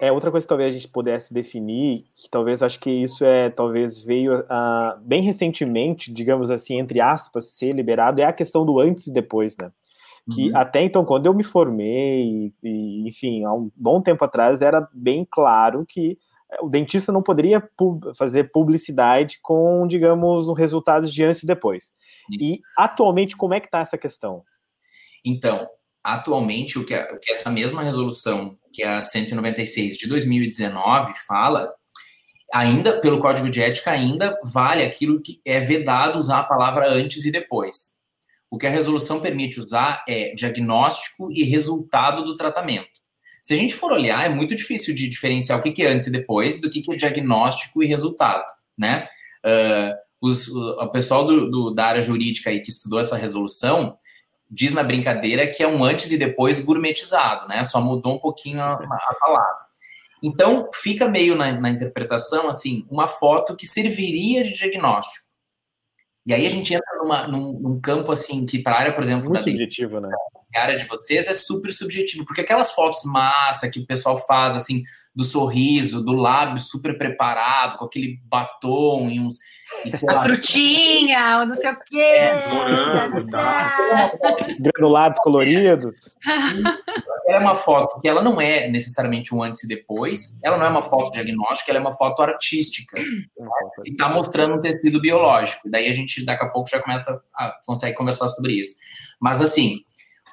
[0.00, 3.48] é, outra coisa que talvez a gente pudesse definir, que talvez acho que isso é
[3.48, 8.78] talvez veio uh, bem recentemente, digamos assim, entre aspas, ser liberado, é a questão do
[8.78, 9.70] antes e depois, né?
[10.34, 10.56] Que uhum.
[10.56, 15.26] até então, quando eu me formei, e, enfim, há um bom tempo atrás, era bem
[15.30, 16.18] claro que
[16.52, 21.46] é, o dentista não poderia pub fazer publicidade com, digamos, os resultados de antes e
[21.46, 21.92] depois.
[22.30, 22.36] Uhum.
[22.40, 24.42] E atualmente, como é que está essa questão?
[25.24, 25.66] Então,
[26.06, 31.72] atualmente, o que, o que essa mesma resolução que é a 196 de 2019 fala,
[32.52, 37.24] ainda pelo código de ética ainda vale aquilo que é vedado usar a palavra antes
[37.24, 37.96] e depois.
[38.48, 43.00] O que a resolução permite usar é diagnóstico e resultado do tratamento.
[43.42, 46.12] Se a gente for olhar, é muito difícil de diferenciar o que é antes e
[46.12, 48.46] depois do que é diagnóstico e resultado,
[48.78, 49.08] né?
[49.44, 53.96] Uh, os, o pessoal do, do, da área jurídica aí que estudou essa resolução
[54.50, 57.64] diz na brincadeira que é um antes e depois gourmetizado, né?
[57.64, 59.66] Só mudou um pouquinho a, a palavra.
[60.22, 65.26] Então, fica meio na, na, interpretação, assim, uma foto que serviria de diagnóstico.
[66.24, 69.02] E aí a gente entra numa, num, num campo, assim, que para a área, por
[69.02, 69.28] exemplo...
[69.28, 70.08] Muito subjetivo, né?
[70.56, 74.56] A área de vocês é super subjetivo, porque aquelas fotos massa que o pessoal faz,
[74.56, 74.82] assim,
[75.14, 79.38] do sorriso, do lábio super preparado, com aquele batom e uns
[80.08, 81.98] a frutinha, não sei o quê.
[82.00, 84.12] É, morango, tá.
[84.58, 85.94] Granulados coloridos.
[87.28, 90.68] É uma foto que ela não é necessariamente um antes e depois, ela não é
[90.68, 92.96] uma foto diagnóstica, ela é uma foto artística.
[93.84, 95.68] E está mostrando um tecido biológico.
[95.68, 98.76] Daí a gente, daqui a pouco, já começa a, consegue conversar sobre isso.
[99.20, 99.80] Mas, assim,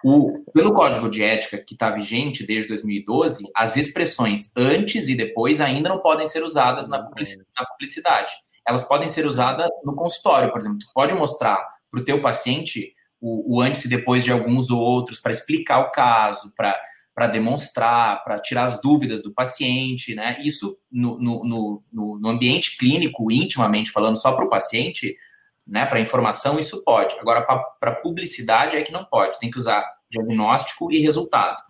[0.03, 5.61] o, pelo código de ética que está vigente desde 2012, as expressões antes e depois
[5.61, 7.01] ainda não podem ser usadas na
[7.71, 8.33] publicidade
[8.67, 10.79] elas podem ser usadas no consultório, por exemplo.
[10.79, 11.57] Tu pode mostrar
[11.89, 15.91] para o teu paciente o, o, antes e depois de alguns outros, para explicar o
[15.91, 20.37] caso, para demonstrar, para tirar as dúvidas do paciente, né?
[20.41, 25.15] Isso no, no, no, no ambiente clínico, intimamente falando, só para o paciente,
[25.65, 25.85] né?
[25.85, 27.15] Para informação, isso pode.
[27.19, 27.41] Agora,
[27.79, 29.39] para publicidade é que não pode.
[29.39, 31.61] Tem que usar diagnóstico e resultado.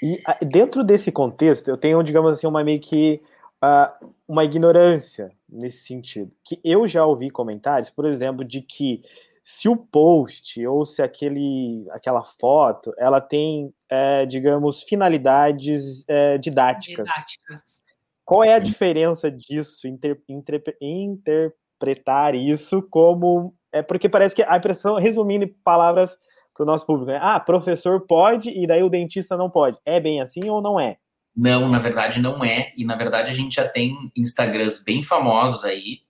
[0.00, 3.20] E dentro desse contexto, eu tenho, digamos assim, uma meio que
[3.64, 6.32] uh, uma ignorância nesse sentido.
[6.44, 9.02] Que eu já ouvi comentários, por exemplo, de que
[9.42, 17.08] se o post ou se aquele, aquela foto ela tem, é, digamos, finalidades é, didáticas.
[17.08, 17.82] didáticas.
[18.24, 23.54] Qual é a diferença disso, inter, inter, interpretar isso como.
[23.72, 26.18] É porque parece que a impressão, resumindo em palavras
[26.54, 27.18] para o nosso público, né?
[27.22, 29.78] Ah, professor pode e daí o dentista não pode.
[29.86, 30.98] É bem assim ou não é?
[31.38, 32.72] Não, na verdade não é.
[32.76, 36.00] E na verdade a gente já tem Instagrams bem famosos aí,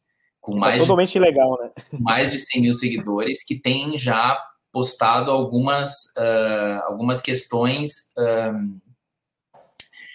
[0.41, 0.79] com tá mais.
[0.81, 1.71] totalmente de, legal, né?
[2.01, 8.81] Mais de 100 mil seguidores, que tem já postado algumas, uh, algumas questões uh,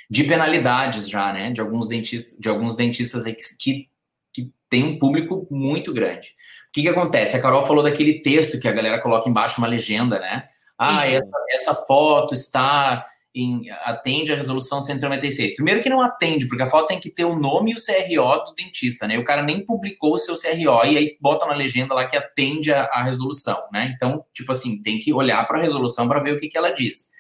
[0.09, 1.51] de penalidades já, né?
[1.51, 3.25] De alguns dentistas, de alguns dentistas
[3.59, 3.87] que,
[4.33, 6.29] que tem um público muito grande.
[6.69, 7.37] O que, que acontece?
[7.37, 10.43] A Carol falou daquele texto que a galera coloca embaixo uma legenda, né?
[10.75, 15.55] Ah, essa, essa foto está em, atende a resolução 196.
[15.55, 18.43] Primeiro que não atende, porque a foto tem que ter o nome e o CRO
[18.43, 19.17] do dentista, né?
[19.17, 22.71] O cara nem publicou o seu CRO e aí bota na legenda lá que atende
[22.71, 23.91] a, resolução, né?
[23.95, 26.71] Então, tipo assim, tem que olhar para a resolução para ver o que, que ela
[26.71, 27.11] diz.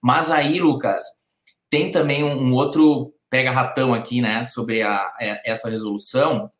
[0.00, 1.04] Mas aí, Lucas,
[1.68, 6.50] tem também um, um outro pega-ratão aqui, né, sobre a, é, essa resolução,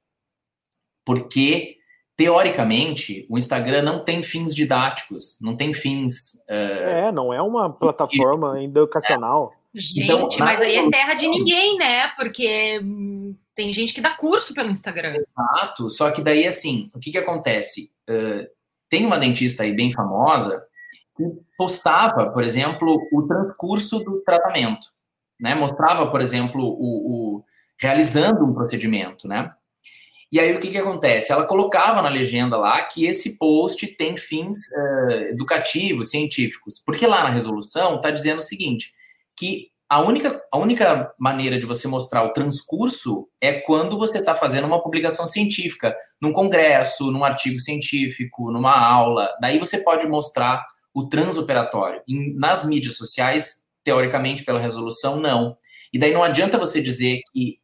[1.05, 1.77] porque
[2.17, 6.45] teoricamente, o Instagram não tem fins didáticos, não tem fins.
[6.49, 7.09] Uh...
[7.09, 9.53] É, não é uma plataforma educacional.
[9.75, 12.09] Gente, então, mas aí é terra de ninguém, né?
[12.09, 15.15] Porque hum, tem gente que dá curso pelo Instagram.
[15.17, 17.91] Exato, só que daí, assim, o que, que acontece?
[18.09, 18.47] Uh,
[18.91, 20.63] tem uma dentista aí bem famosa
[21.17, 21.25] que
[21.57, 24.89] postava, por exemplo, o transcurso do tratamento,
[25.41, 25.55] né?
[25.55, 27.45] Mostrava, por exemplo, o, o
[27.81, 29.51] realizando um procedimento, né?
[30.33, 31.31] E aí o que, que acontece?
[31.31, 37.23] Ela colocava na legenda lá que esse post tem fins uh, educativos, científicos, porque lá
[37.23, 38.91] na resolução está dizendo o seguinte:
[39.37, 44.35] que a única, a única maneira de você mostrar o transcurso é quando você está
[44.35, 49.29] fazendo uma publicação científica, num congresso, num artigo científico, numa aula.
[49.39, 50.65] Daí você pode mostrar
[50.95, 52.01] o transoperatório.
[52.09, 55.59] E nas mídias sociais, teoricamente, pela resolução, não.
[55.93, 57.59] E daí não adianta você dizer que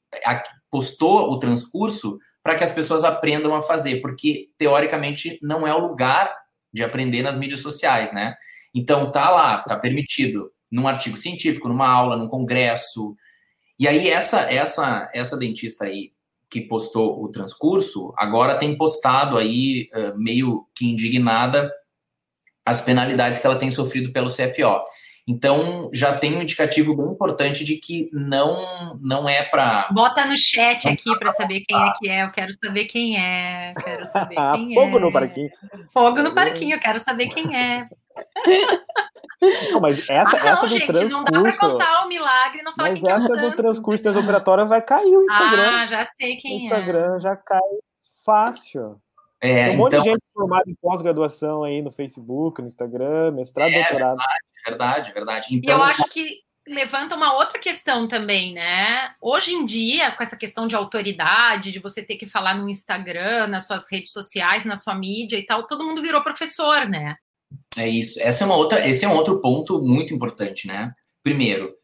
[0.71, 2.19] postou o transcurso
[2.49, 6.35] para que as pessoas aprendam a fazer, porque teoricamente não é o lugar
[6.73, 8.35] de aprender nas mídias sociais, né?
[8.75, 13.15] Então tá lá, tá permitido num artigo científico, numa aula, num congresso.
[13.79, 16.13] E aí essa essa essa dentista aí
[16.49, 21.71] que postou o transcurso, agora tem postado aí meio que indignada
[22.65, 24.83] as penalidades que ela tem sofrido pelo CFO.
[25.29, 29.87] Então, já tem um indicativo bem importante de que não não é para.
[29.93, 32.25] Bota no chat aqui para saber quem é que é.
[32.25, 33.75] Eu quero saber quem é.
[33.75, 35.01] Quero saber quem Fogo é.
[35.01, 35.51] no parquinho.
[35.93, 37.87] Fogo no parquinho, eu quero saber quem é.
[39.71, 41.17] Não, mas essa, ah, não, essa do gente, transcurso.
[41.17, 44.83] Não dá pra contar o milagre não falar Mas essa é do transcurso transoperatório vai
[44.83, 45.71] cair o Instagram.
[45.71, 47.03] Ah, já sei quem o Instagram é.
[47.03, 47.61] Instagram já cai
[48.25, 49.01] fácil.
[49.41, 50.03] É, um monte então...
[50.03, 54.19] de gente formada em pós-graduação aí no Facebook, no Instagram, mestrado, é, doutorado.
[54.67, 55.47] Verdade, verdade, verdade.
[55.57, 59.13] Então, eu acho que levanta uma outra questão também, né?
[59.21, 63.47] Hoje em dia, com essa questão de autoridade, de você ter que falar no Instagram,
[63.47, 67.17] nas suas redes sociais, na sua mídia e tal, todo mundo virou professor, né?
[67.77, 68.21] É isso.
[68.21, 70.93] Essa é uma outra, esse é um outro ponto muito importante, né?
[71.23, 71.75] Primeiro,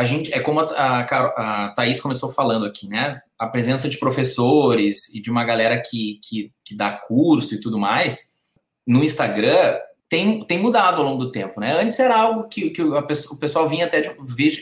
[0.00, 3.20] a gente é como a, a, a Thaís começou falando aqui, né?
[3.38, 7.78] A presença de professores e de uma galera que, que, que dá curso e tudo
[7.78, 8.30] mais
[8.86, 11.80] no Instagram tem, tem mudado ao longo do tempo, né?
[11.80, 14.10] Antes era algo que, que o pessoal vinha até, de,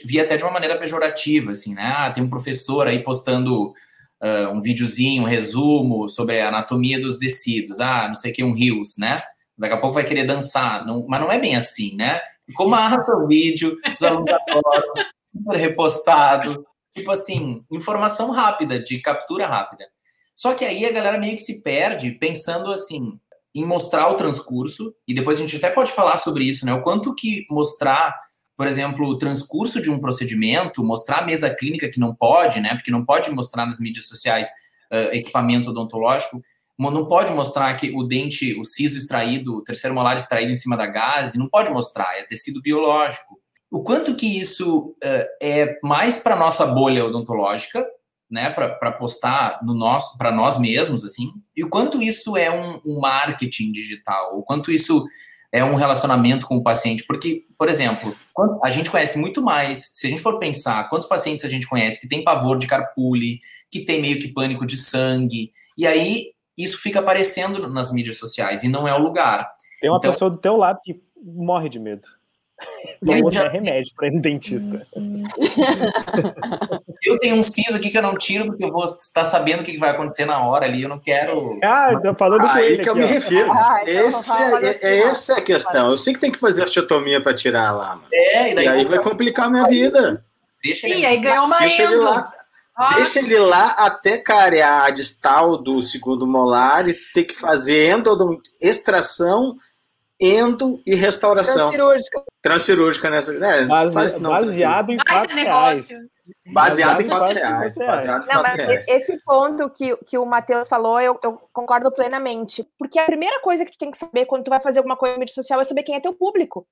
[0.05, 1.95] via até de uma maneira pejorativa, assim, né?
[1.97, 7.17] Ah, tem um professor aí postando uh, um videozinho, um resumo sobre a anatomia dos
[7.17, 9.23] tecidos, ah, não sei o que, um rios, né?
[9.57, 12.21] Daqui a pouco vai querer dançar, não, mas não é bem assim, né?
[12.45, 14.93] Ficou massa o vídeo, os alunos adoram,
[15.33, 16.65] super repostado.
[16.95, 19.87] Tipo assim, informação rápida, de captura rápida.
[20.35, 23.19] Só que aí a galera meio que se perde pensando assim
[23.55, 26.73] em mostrar o transcurso, e depois a gente até pode falar sobre isso, né?
[26.73, 28.17] O quanto que mostrar,
[28.57, 32.75] por exemplo, o transcurso de um procedimento, mostrar a mesa clínica que não pode, né?
[32.75, 34.49] Porque não pode mostrar nas mídias sociais
[34.93, 36.43] uh, equipamento odontológico,
[36.79, 40.77] não pode mostrar que o dente, o siso extraído, o terceiro molar extraído em cima
[40.77, 43.38] da gase, não pode mostrar, é tecido biológico
[43.71, 47.87] o quanto que isso uh, é mais para nossa bolha odontológica,
[48.31, 52.81] né, para postar no nosso, para nós mesmos, assim, e o quanto isso é um,
[52.85, 55.07] um, marketing digital, o quanto isso
[55.51, 58.15] é um relacionamento com o paciente, porque, por exemplo,
[58.63, 61.99] a gente conhece muito mais, se a gente for pensar, quantos pacientes a gente conhece
[61.99, 66.83] que tem pavor de carpule, que tem meio que pânico de sangue, e aí isso
[66.83, 69.51] fica aparecendo nas mídias sociais, e não é o lugar.
[69.81, 72.18] Tem uma então, pessoa do teu lado que morre de medo.
[73.05, 73.49] Tomou já...
[73.49, 74.85] remédio para ir no dentista.
[77.05, 79.65] eu tenho um siso aqui que eu não tiro porque eu vou estar sabendo o
[79.65, 80.83] que vai acontecer na hora ali.
[80.83, 81.59] Eu não quero.
[81.63, 82.83] Ah, tô falando com ele.
[82.83, 83.53] que eu me refiro.
[83.53, 85.91] Ah, então Esse é, é, essa é a questão.
[85.91, 87.97] Eu sei que tem que fazer a osteotomia para tirar lá.
[87.97, 88.09] Mano.
[88.13, 90.25] É, e, daí e aí vai complicar a minha vida.
[90.63, 91.01] Deixa ele...
[91.01, 92.33] E aí ganhou uma Deixa ele lá.
[92.77, 92.95] Ah.
[92.95, 98.41] Deixa ele lá até carear a distal do segundo molar e ter que fazer endodont...
[98.61, 99.57] extração
[100.21, 101.71] endo e restauração.
[101.71, 102.25] Transcirúrgica.
[102.43, 103.35] Transcirúrgica nessa.
[103.35, 105.89] É, Base, faz, não, baseado em fatos reais.
[106.53, 107.75] Baseado, em fatos reais.
[107.79, 108.89] Baseado em fatos reais.
[108.89, 112.69] Esse ponto que, que o Matheus falou, eu, eu, concordo plenamente.
[112.79, 115.17] Porque a primeira coisa que tu tem que saber quando tu vai fazer alguma coisa
[115.17, 116.67] em mídia social é saber quem é teu público.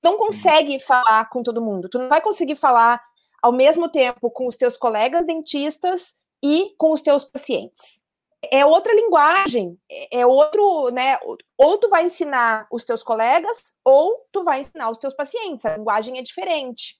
[0.00, 1.88] Tu não consegue falar com todo mundo.
[1.88, 3.00] Tu não vai conseguir falar
[3.42, 8.05] ao mesmo tempo com os teus colegas dentistas e com os teus pacientes
[8.50, 11.18] é outra linguagem, é, é outro, né?
[11.56, 15.64] Ou tu vai ensinar os teus colegas, ou tu vai ensinar os teus pacientes.
[15.64, 16.98] A linguagem é diferente.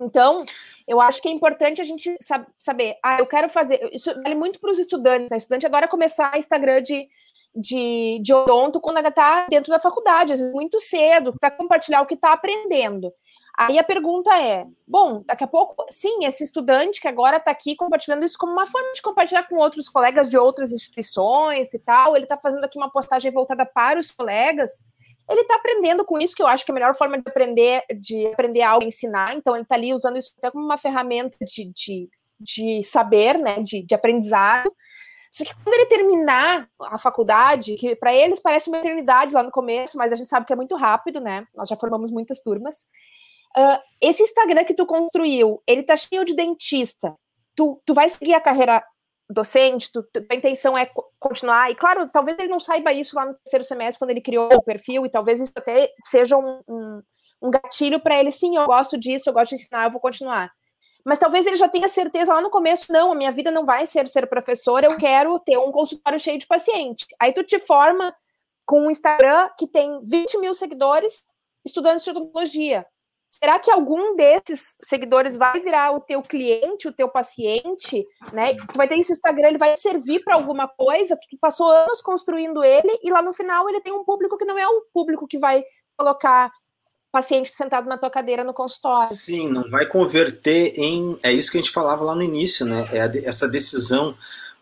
[0.00, 0.44] Então,
[0.86, 2.16] eu acho que é importante a gente
[2.58, 2.96] saber.
[3.02, 3.88] Ah, eu quero fazer.
[3.92, 5.30] Isso vale muito para os estudantes.
[5.30, 5.36] Né?
[5.38, 7.08] Estudante agora começar Instagram de,
[7.54, 12.02] de, de odonto quando ainda está dentro da faculdade, às vezes muito cedo, para compartilhar
[12.02, 13.12] o que está aprendendo.
[13.56, 17.74] Aí a pergunta é: bom, daqui a pouco, sim, esse estudante que agora está aqui
[17.74, 22.14] compartilhando isso como uma forma de compartilhar com outros colegas de outras instituições e tal,
[22.14, 24.84] ele está fazendo aqui uma postagem voltada para os colegas.
[25.28, 27.82] Ele está aprendendo com isso, que eu acho que é a melhor forma de aprender,
[27.98, 29.34] de aprender algo e ensinar.
[29.34, 33.60] Então, ele está ali usando isso até como uma ferramenta de, de, de saber, né?
[33.62, 34.70] De, de aprendizado.
[35.30, 39.50] Só que quando ele terminar a faculdade, que para eles parece uma eternidade lá no
[39.50, 41.46] começo, mas a gente sabe que é muito rápido, né?
[41.54, 42.86] Nós já formamos muitas turmas.
[43.56, 47.14] Uh, esse Instagram que tu construiu, ele tá cheio de dentista.
[47.54, 48.82] Tu, tu vai seguir a carreira
[49.28, 53.26] docente, tu, tu, a intenção é continuar, e claro, talvez ele não saiba isso lá
[53.26, 57.02] no terceiro semestre, quando ele criou o perfil, e talvez isso até seja um, um,
[57.42, 60.50] um gatilho para ele, sim, eu gosto disso, eu gosto de ensinar, eu vou continuar.
[61.04, 63.86] Mas talvez ele já tenha certeza lá no começo, não, a minha vida não vai
[63.86, 67.06] ser ser professor, eu quero ter um consultório cheio de paciente.
[67.20, 68.14] Aí tu te forma
[68.64, 71.24] com um Instagram que tem 20 mil seguidores,
[71.64, 72.84] estudantes de odontologia
[73.30, 78.54] será que algum desses seguidores vai virar o teu cliente, o teu paciente, né?
[78.54, 82.64] Tu vai ter esse Instagram, ele vai servir para alguma coisa, tu passou anos construindo
[82.64, 85.38] ele e lá no final ele tem um público que não é o público que
[85.38, 85.62] vai
[85.96, 86.50] colocar
[87.12, 89.08] paciente sentado na tua cadeira no consultório.
[89.08, 92.86] Sim, não vai converter em, é isso que a gente falava lá no início, né?
[92.92, 94.14] É essa decisão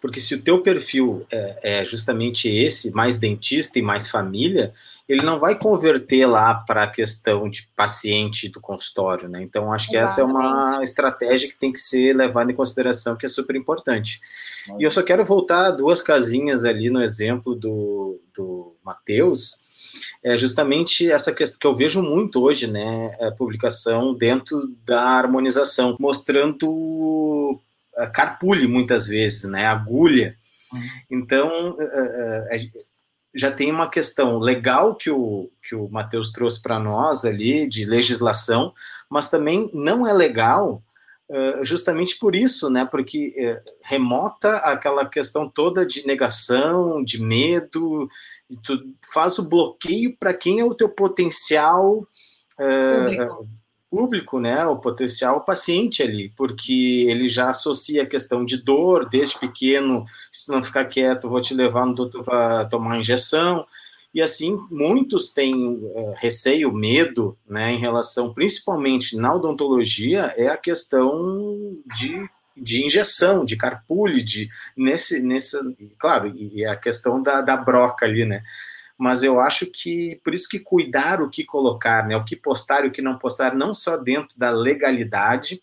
[0.05, 4.71] porque se o teu perfil é, é, justamente esse, mais dentista e mais família,
[5.09, 9.43] ele não vai converter lá para a questão de paciente do consultório, né?
[9.43, 10.13] Então, acho que Exatamente.
[10.13, 14.21] essa é uma estratégia que tem que ser levada em consideração, que é super importante.
[14.79, 19.65] E eu só quero voltar duas casinhas ali no exemplo do, do Matheus,
[20.23, 25.97] é justamente essa questão que eu vejo muito hoje, né, a publicação dentro da harmonização,
[25.99, 27.59] mostrando
[28.13, 29.67] carpule muitas vezes, né?
[29.67, 30.37] Agulha.
[30.73, 30.81] Uhum.
[31.11, 32.85] Então, uh, uh,
[33.35, 37.85] já tem uma questão legal que o, que o Matheus trouxe para nós ali, de
[37.85, 38.73] legislação,
[39.09, 40.83] mas também não é legal
[41.29, 42.85] uh, justamente por isso, né?
[42.85, 43.33] Porque
[43.83, 48.09] remota aquela questão toda de negação, de medo,
[48.49, 48.79] e tu
[49.13, 52.07] faz o bloqueio para quem é o teu potencial
[52.57, 53.49] público,
[54.41, 60.05] né, o potencial paciente ali, porque ele já associa a questão de dor desde pequeno,
[60.31, 63.67] se não ficar quieto, vou te levar no doutor para tomar injeção,
[64.15, 70.57] e assim, muitos têm é, receio, medo, né, em relação, principalmente na odontologia, é a
[70.57, 75.61] questão de, de injeção, de carpule, de, nesse, nessa,
[75.99, 78.43] claro, e a questão da, da broca ali, né,
[78.97, 82.85] mas eu acho que por isso que cuidar o que colocar, né, o que postar
[82.85, 85.63] e o que não postar, não só dentro da legalidade,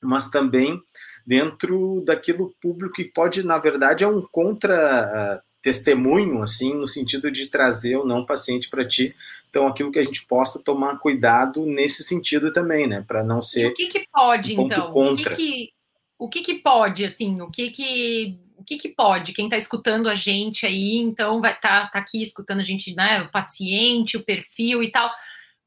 [0.00, 0.82] mas também
[1.26, 7.30] dentro daquilo público que pode, na verdade, é um contra ah, testemunho, assim, no sentido
[7.30, 9.14] de trazer ou não paciente para ti.
[9.48, 13.66] Então, aquilo que a gente possa tomar cuidado nesse sentido também, né, para não ser.
[13.66, 14.90] E o que, que pode, um então?
[14.90, 15.32] Contra.
[15.32, 15.72] O que, que,
[16.18, 19.32] o que, que pode, assim, o que que o que, que pode?
[19.32, 22.94] Quem está escutando a gente aí, então, vai estar tá, tá aqui escutando a gente,
[22.94, 23.22] né?
[23.22, 25.08] O paciente, o perfil e tal.
[25.08, 25.12] O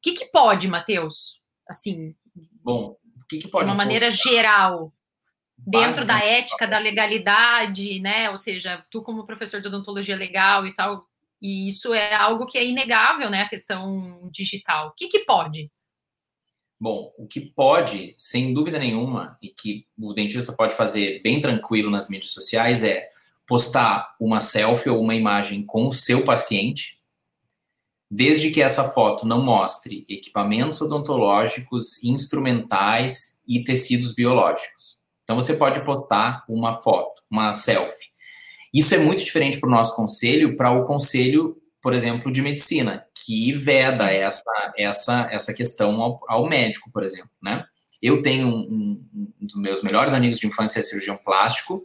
[0.02, 1.40] que, que pode, Matheus?
[1.68, 2.14] Assim.
[2.62, 3.66] Bom, o que, que pode?
[3.66, 4.92] De uma maneira geral,
[5.58, 8.30] dentro da ética, da legalidade, né?
[8.30, 11.06] Ou seja, tu, como professor de odontologia legal e tal,
[11.40, 13.42] e isso é algo que é inegável, né?
[13.42, 14.88] A questão digital.
[14.88, 15.70] O que, que pode?
[16.78, 21.90] Bom, o que pode, sem dúvida nenhuma, e que o dentista pode fazer bem tranquilo
[21.90, 23.08] nas mídias sociais é
[23.46, 27.00] postar uma selfie ou uma imagem com o seu paciente,
[28.10, 35.00] desde que essa foto não mostre equipamentos odontológicos, instrumentais e tecidos biológicos.
[35.24, 38.10] Então você pode postar uma foto, uma selfie.
[38.72, 43.05] Isso é muito diferente para o nosso conselho, para o conselho, por exemplo, de medicina,
[43.26, 47.64] que veda essa, essa, essa questão ao, ao médico, por exemplo, né?
[48.00, 51.82] Eu tenho um, um, dos meus melhores amigos de infância é cirurgião plástico.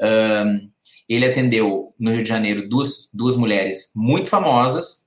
[0.00, 0.68] Um,
[1.08, 5.06] ele atendeu no Rio de Janeiro duas, duas mulheres muito famosas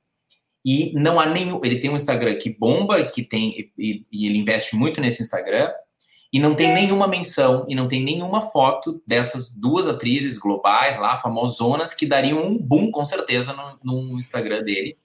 [0.63, 1.59] E não há nenhum.
[1.65, 3.69] Ele tem um Instagram que bomba, que tem.
[3.77, 5.69] E, e ele investe muito nesse Instagram.
[6.31, 11.17] E não tem nenhuma menção e não tem nenhuma foto dessas duas atrizes globais lá,
[11.17, 13.53] famosonas, que dariam um boom com certeza
[13.83, 14.97] no, no Instagram dele.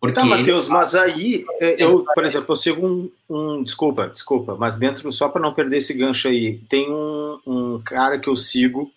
[0.00, 0.72] Porque tá, Matheus, ele...
[0.72, 5.28] mas aí, é, eu, por exemplo, eu sigo um, um desculpa, desculpa, mas dentro, só
[5.28, 8.90] para não perder esse gancho aí, tem um, um cara que eu sigo,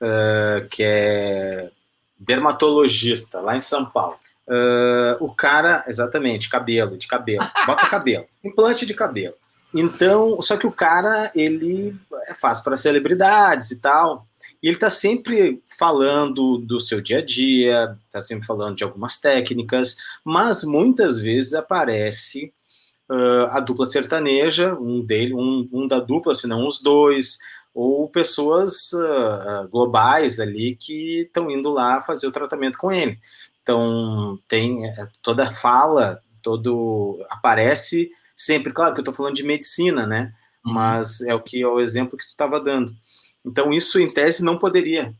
[0.00, 1.70] uh, que é
[2.18, 4.16] dermatologista, lá em São Paulo.
[4.48, 9.34] Uh, o cara, exatamente, cabelo, de cabelo, bota cabelo, implante de cabelo.
[9.72, 14.26] Então, só que o cara, ele é fácil para celebridades e tal.
[14.62, 19.18] E ele está sempre falando do seu dia a dia, está sempre falando de algumas
[19.18, 22.52] técnicas, mas muitas vezes aparece
[23.10, 27.38] uh, a dupla sertaneja, um dele, um, um, da dupla, se não os dois,
[27.74, 33.18] ou pessoas uh, globais ali que estão indo lá fazer o tratamento com ele.
[33.62, 40.06] Então tem eh, toda fala, todo aparece sempre, claro que eu estou falando de medicina,
[40.06, 40.32] né?
[40.64, 40.72] Uhum.
[40.74, 42.92] Mas é o que é o exemplo que tu estava dando.
[43.44, 45.14] Então, isso, em tese, não poderia.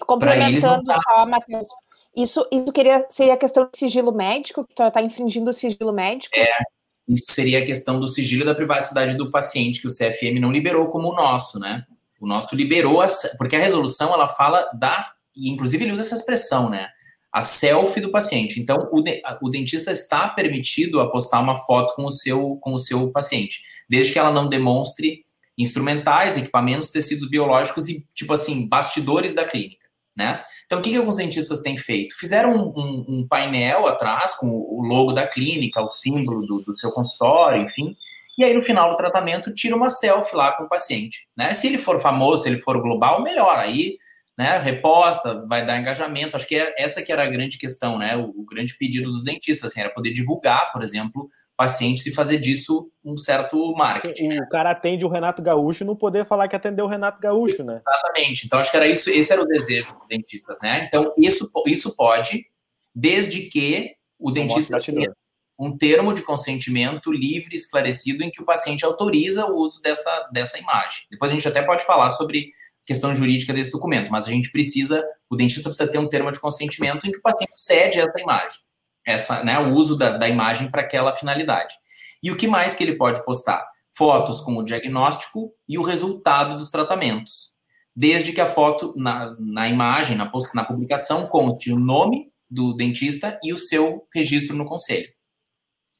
[0.00, 1.00] Complementando tá...
[1.02, 1.68] só, Matheus,
[2.16, 6.34] isso, isso queria, seria a questão do sigilo médico, que está infringindo o sigilo médico?
[6.36, 6.62] É,
[7.08, 10.86] isso seria a questão do sigilo da privacidade do paciente, que o CFM não liberou
[10.88, 11.84] como o nosso, né?
[12.20, 13.08] O nosso liberou, a,
[13.38, 16.88] porque a resolução, ela fala da, e inclusive ele usa essa expressão, né?
[17.32, 18.60] A selfie do paciente.
[18.60, 22.74] Então, o, de, o dentista está permitido a postar uma foto com o seu, com
[22.74, 25.24] o seu paciente, desde que ela não demonstre
[25.62, 30.42] instrumentais, equipamentos, tecidos biológicos e, tipo assim, bastidores da clínica, né?
[30.66, 32.16] Então, o que, que alguns dentistas têm feito?
[32.18, 36.76] Fizeram um, um, um painel atrás com o logo da clínica, o símbolo do, do,
[36.76, 37.96] seu consultório, enfim,
[38.38, 41.52] e aí no final do tratamento tira uma selfie lá com o paciente, né?
[41.52, 43.98] Se ele for famoso, se ele for global, melhor, aí
[44.36, 46.36] né, reposta, vai dar engajamento.
[46.36, 48.16] Acho que é, essa que era a grande questão, né?
[48.16, 52.38] O, o grande pedido dos dentistas, assim, era poder divulgar, por exemplo, pacientes e fazer
[52.38, 54.38] disso um certo marketing.
[54.40, 57.62] O cara atende o Renato Gaúcho e não poder falar que atendeu o Renato Gaúcho,
[57.62, 57.80] né?
[57.86, 58.46] Exatamente.
[58.46, 60.84] Então, acho que era isso, esse era o desejo dos dentistas, né?
[60.86, 62.46] Então, isso, isso pode,
[62.94, 65.12] desde que o dentista tenha
[65.58, 70.58] um termo de consentimento livre, esclarecido, em que o paciente autoriza o uso dessa, dessa
[70.58, 71.04] imagem.
[71.10, 72.50] Depois a gente até pode falar sobre
[72.84, 76.40] questão jurídica desse documento, mas a gente precisa, o dentista precisa ter um termo de
[76.40, 78.58] consentimento em que o paciente cede essa imagem,
[79.06, 81.74] essa, né, o uso da, da imagem para aquela finalidade.
[82.22, 83.64] E o que mais que ele pode postar?
[83.90, 87.52] Fotos com o diagnóstico e o resultado dos tratamentos,
[87.94, 93.38] desde que a foto na, na imagem, na, na publicação, conste o nome do dentista
[93.42, 95.08] e o seu registro no conselho.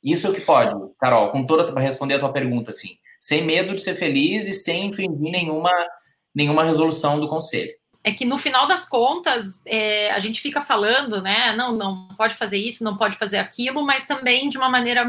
[0.02, 3.42] Isso é o que pode, Carol, com toda para responder a tua pergunta assim, sem
[3.44, 5.70] medo de ser feliz e sem infringir nenhuma
[6.34, 7.72] nenhuma resolução do conselho.
[8.04, 11.54] É que no final das contas, é, a gente fica falando, né?
[11.54, 15.06] Não, não pode fazer isso, não pode fazer aquilo, mas também de uma maneira.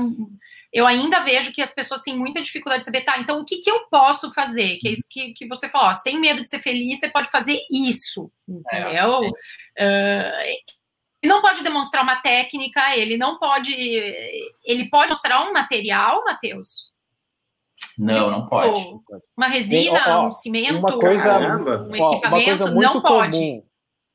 [0.71, 3.57] Eu ainda vejo que as pessoas têm muita dificuldade de saber, tá, então o que,
[3.57, 4.77] que eu posso fazer?
[4.77, 7.29] Que é isso que, que você falou, ó, sem medo de ser feliz, você pode
[7.29, 9.21] fazer isso, entendeu?
[9.75, 9.85] É.
[9.85, 10.73] Uh,
[11.23, 13.73] ele não pode demonstrar uma técnica, ele não pode.
[14.63, 16.91] Ele pode mostrar um material, Matheus,
[17.97, 18.81] não, não pode.
[19.37, 23.01] Uma resina, ó, ó, um cimento, uma coisa, caramba, um ó, uma coisa muito não
[23.01, 23.01] comum.
[23.01, 23.63] pode.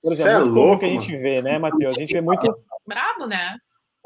[0.03, 1.97] Por exemplo, é louco, que a gente vê, né, Matheus?
[1.97, 2.47] A gente vê muito.
[2.87, 3.57] Bravo, né?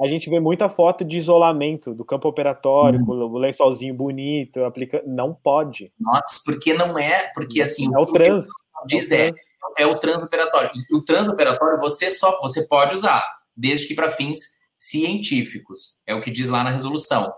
[0.00, 3.04] A gente vê muita foto de isolamento do campo operatório, hum.
[3.04, 5.02] com o lençolzinho bonito, aplica...
[5.06, 5.92] não pode.
[6.00, 7.94] Nossa, porque não é, porque assim.
[7.94, 8.46] É o, trans.
[8.86, 9.30] Diz é,
[9.78, 10.70] é o transoperatório.
[10.90, 13.24] E o transoperatório você só você pode usar,
[13.56, 14.38] desde que para fins
[14.78, 16.00] científicos.
[16.06, 17.32] É o que diz lá na resolução.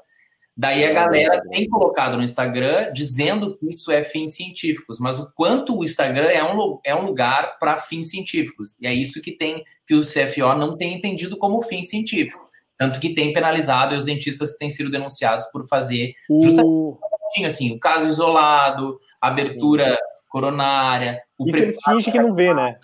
[0.56, 5.32] Daí a galera tem colocado no Instagram dizendo que isso é fins científicos, mas o
[5.34, 8.74] quanto o Instagram é um, é um lugar para fins científicos.
[8.80, 12.48] E é isso que tem que o CFO não tem entendido como fim científico.
[12.78, 17.78] Tanto que tem penalizado os dentistas que têm sido denunciados por fazer justamente assim, o
[17.78, 19.98] caso isolado, abertura
[20.28, 21.20] coronária.
[21.38, 22.76] O isso eles fingem que não vê, né?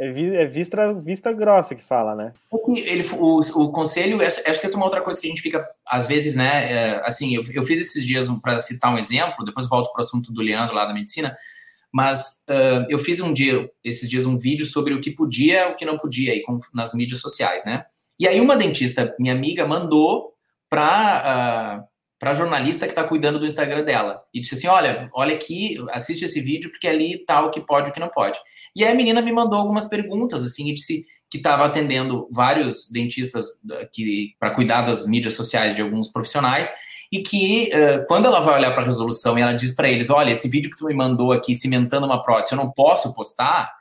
[0.00, 2.32] É, é vista, vista grossa que fala, né?
[2.86, 5.68] Ele, o, o conselho, acho que essa é uma outra coisa que a gente fica,
[5.86, 6.72] às vezes, né?
[6.72, 10.00] É, assim, eu, eu fiz esses dias, um, para citar um exemplo, depois volto para
[10.00, 11.36] o assunto do Leandro lá da medicina,
[11.92, 15.76] mas uh, eu fiz um dia, esses dias, um vídeo sobre o que podia o
[15.76, 17.84] que não podia aí, com, nas mídias sociais, né?
[18.18, 20.32] E aí uma dentista, minha amiga, mandou
[20.70, 21.84] para
[22.20, 24.22] para a jornalista que está cuidando do Instagram dela.
[24.32, 27.88] E disse assim: olha, olha aqui, assiste esse vídeo, porque ali tá o que pode
[27.88, 28.38] e o que não pode.
[28.76, 32.90] E aí a menina me mandou algumas perguntas, assim, e disse que estava atendendo vários
[32.90, 33.46] dentistas
[33.90, 36.70] que para cuidar das mídias sociais de alguns profissionais.
[37.10, 40.10] E que uh, quando ela vai olhar para a resolução e ela diz para eles:
[40.10, 43.72] olha, esse vídeo que tu me mandou aqui cimentando uma prótese, eu não posso postar.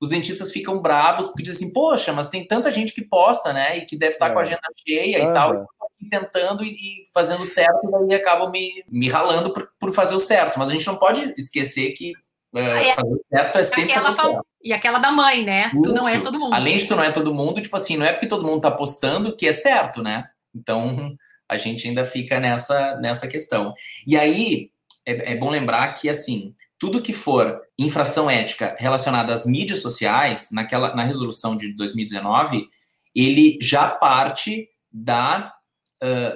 [0.00, 3.76] os dentistas ficam bravos porque dizem assim, poxa, mas tem tanta gente que posta, né?
[3.78, 4.32] E que deve estar é.
[4.32, 5.66] com a agenda cheia e tal.
[6.08, 10.58] Tentando e, fazendo certo, e aí acabam me, me ralando por, por fazer o certo.
[10.58, 12.12] Mas a gente não pode esquecer que
[12.54, 14.46] é, é, fazer certo é sempre fazer certo.
[14.62, 15.70] E aquela da mãe, né?
[15.72, 15.82] Isso.
[15.82, 16.54] Tu não é todo mundo.
[16.54, 18.70] Além de tu não é todo mundo, tipo assim, não é porque todo mundo tá
[18.70, 20.28] postando que é certo, né?
[20.54, 21.16] Então,
[21.48, 23.74] a gente ainda fica nessa, nessa questão.
[24.06, 24.70] E aí,
[25.04, 30.48] é, é bom lembrar que, assim, tudo que for infração ética relacionada às mídias sociais,
[30.52, 32.68] naquela, na resolução de 2019,
[33.14, 35.52] ele já parte da,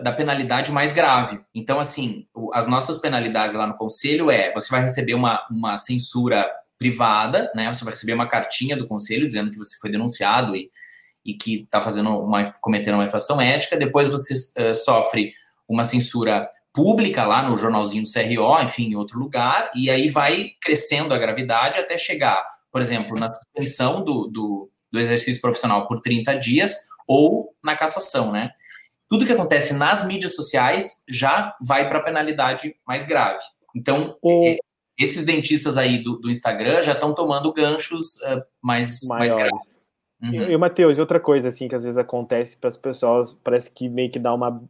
[0.02, 1.40] da penalidade mais grave.
[1.54, 5.76] Então, assim, o, as nossas penalidades lá no conselho é: você vai receber uma, uma
[5.76, 6.48] censura
[6.78, 7.72] privada, né?
[7.72, 10.70] Você vai receber uma cartinha do conselho dizendo que você foi denunciado e,
[11.24, 13.76] e que está fazendo uma, cometendo uma infração ética.
[13.76, 15.32] Depois você uh, sofre
[15.68, 20.50] uma censura pública lá no jornalzinho do CRO, enfim, em outro lugar, e aí vai
[20.60, 26.02] crescendo a gravidade até chegar, por exemplo, na suspensão do, do, do exercício profissional por
[26.02, 26.76] 30 dias
[27.08, 28.50] ou na cassação, né?
[29.08, 33.42] Tudo que acontece nas mídias sociais já vai para a penalidade mais grave.
[33.74, 34.46] Então, o...
[34.46, 34.58] É,
[34.98, 39.80] esses dentistas aí do, do Instagram já estão tomando ganchos uh, mais, mais graves.
[40.22, 40.32] Uhum.
[40.32, 43.88] E, e Matheus, outra coisa assim que às vezes acontece para as pessoas, parece que
[43.88, 44.62] meio que dá uma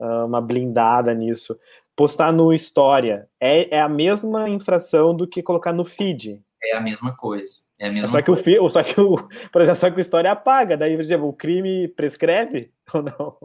[0.00, 1.58] ah, uma blindada nisso.
[1.94, 6.42] Postar no História é, é a mesma infração do que colocar no feed.
[6.62, 7.52] É a mesma coisa.
[7.78, 8.62] É a mesma só que coisa.
[8.62, 9.16] o só que o,
[9.52, 13.36] por exemplo, só que o História apaga, daí, por exemplo, o crime prescreve ou não?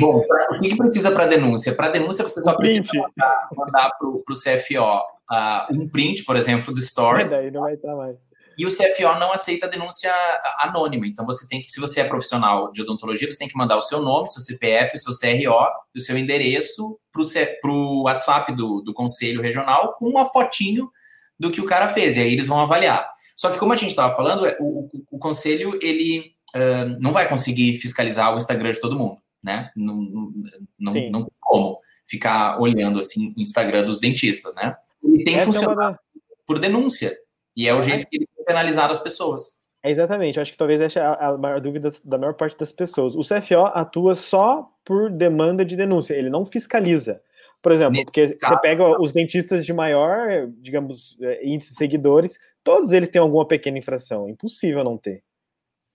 [0.00, 1.74] Bom, o que, que precisa para denúncia?
[1.74, 6.72] Para denúncia, você só precisa mandar, mandar para o CFO uh, um print, por exemplo,
[6.72, 7.30] do Stories.
[7.30, 8.16] Daí não vai estar mais.
[8.58, 10.12] E o CFO não aceita denúncia
[10.58, 11.06] anônima.
[11.06, 13.82] Então você tem que, se você é profissional de odontologia, você tem que mandar o
[13.82, 18.92] seu nome, seu CPF, o seu CRO, o seu endereço para o WhatsApp do, do
[18.92, 20.90] Conselho Regional com uma fotinho
[21.38, 22.16] do que o cara fez.
[22.16, 23.08] E aí eles vão avaliar.
[23.36, 27.12] Só que como a gente estava falando, é, o, o, o, Conselho ele uh, não
[27.12, 29.70] vai conseguir fiscalizar o Instagram de todo mundo, né?
[29.76, 30.32] Não, não,
[30.78, 34.76] não tem como ficar olhando assim o Instagram dos dentistas, né?
[35.02, 36.00] Ele tem Essa funcionado é uma...
[36.46, 37.16] por denúncia.
[37.56, 39.58] E é o jeito que ele penalizar as pessoas.
[39.82, 42.72] É exatamente, eu acho que talvez essa é a maior dúvida da maior parte das
[42.72, 43.14] pessoas.
[43.14, 47.20] O CFO atua só por demanda de denúncia, ele não fiscaliza.
[47.60, 52.92] Por exemplo, porque você pega os dentistas de maior, digamos, é, índice de seguidores, todos
[52.92, 55.22] eles têm alguma pequena infração, é impossível não ter.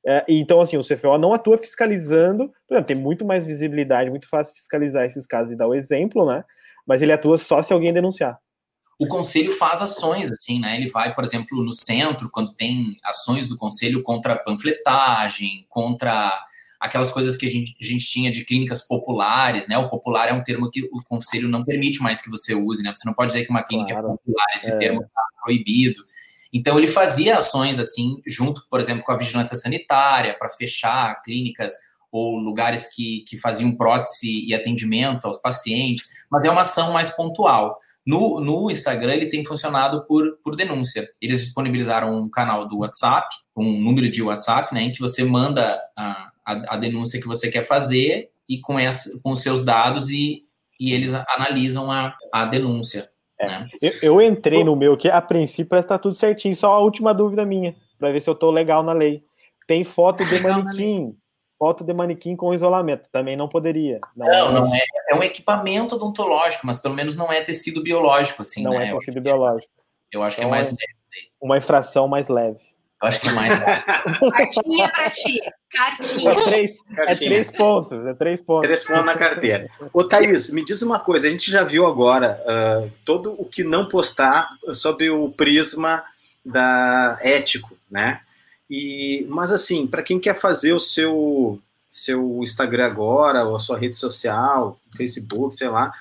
[0.06, 4.56] É, então, assim, o CFO não atua fiscalizando, exemplo, tem muito mais visibilidade, muito fácil
[4.56, 6.44] fiscalizar esses casos e dar o exemplo, né?
[6.86, 8.38] Mas ele atua só se alguém denunciar
[9.00, 10.78] o conselho faz ações, assim, né?
[10.78, 16.32] Ele vai, por exemplo, no centro, quando tem ações do conselho contra panfletagem, contra
[16.80, 19.78] aquelas coisas que a gente, a gente tinha de clínicas populares, né?
[19.78, 22.94] O popular é um termo que o conselho não permite mais que você use, né?
[22.94, 24.08] Você não pode dizer que uma clínica é claro.
[24.08, 24.78] é popular, esse é.
[24.78, 26.06] termo está proibido.
[26.54, 31.74] Então ele fazia ações assim, junto, por exemplo, com a vigilância sanitária, para fechar clínicas
[32.12, 37.10] ou lugares que, que faziam prótese e atendimento aos pacientes, mas é uma ação mais
[37.10, 37.76] pontual.
[38.06, 41.10] No, no Instagram, ele tem funcionado por, por denúncia.
[41.20, 45.82] Eles disponibilizaram um canal do WhatsApp, um número de WhatsApp, né, em que você manda
[45.98, 50.12] a, a, a denúncia que você quer fazer e com, essa, com os seus dados
[50.12, 50.44] e,
[50.80, 53.10] e eles analisam a, a denúncia.
[53.44, 53.68] É.
[53.82, 57.46] Eu, eu, entrei no meu que a princípio está tudo certinho, só a última dúvida
[57.46, 59.24] minha, para ver se eu estou legal na lei.
[59.68, 61.16] Tem foto de manequim
[61.64, 63.08] foto de manequim com isolamento.
[63.10, 64.02] Também não poderia.
[64.18, 64.82] Não, não, é, não é.
[65.12, 68.90] É um equipamento odontológico, mas pelo menos não é tecido biológico, assim, não né?
[68.90, 69.72] é tecido biológico.
[70.12, 71.32] eu acho então, que é mais leve.
[71.40, 72.60] Uma infração mais leve.
[73.04, 73.60] Eu acho que é mais.
[74.32, 75.42] Cartinha pra ti.
[75.70, 76.32] Cartinha.
[76.32, 78.06] É três, é três pontos.
[78.06, 78.66] É três pontos.
[78.66, 79.70] Três pontos na carteira.
[79.92, 81.28] Ô, Thaís, me diz uma coisa.
[81.28, 86.02] A gente já viu agora uh, todo o que não postar sob o prisma
[86.46, 88.22] da ético, né?
[88.70, 91.60] E, mas assim, para quem quer fazer o seu
[91.92, 95.92] seu Instagram agora, ou a sua rede social, Facebook, sei lá,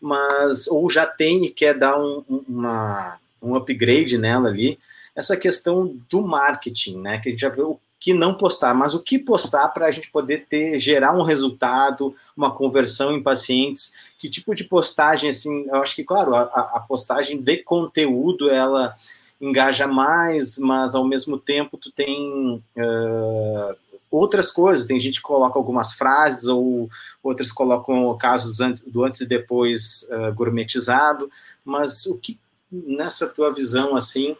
[0.00, 4.78] mas ou já tem e quer dar um, uma, um upgrade nela ali,
[5.14, 7.18] essa questão do marketing, né?
[7.18, 9.90] Que a gente já viu o que não postar, mas o que postar para a
[9.90, 13.92] gente poder ter gerar um resultado, uma conversão em pacientes.
[14.18, 18.96] Que tipo de postagem, assim, eu acho que, claro, a, a postagem de conteúdo, ela
[19.40, 23.76] engaja mais, mas ao mesmo tempo tu tem uh,
[24.10, 24.86] outras coisas.
[24.86, 26.90] Tem gente que coloca algumas frases, ou
[27.22, 31.30] outras colocam casos antes, do antes e depois uh, gourmetizado.
[31.64, 32.36] Mas o que,
[32.70, 34.36] nessa tua visão, assim,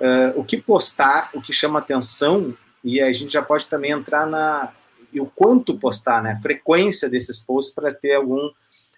[0.00, 4.26] uh, o que postar, o que chama atenção, e a gente já pode também entrar
[4.26, 4.72] na.
[5.12, 6.32] E o quanto postar, né?
[6.32, 8.50] A frequência desses posts para ter algum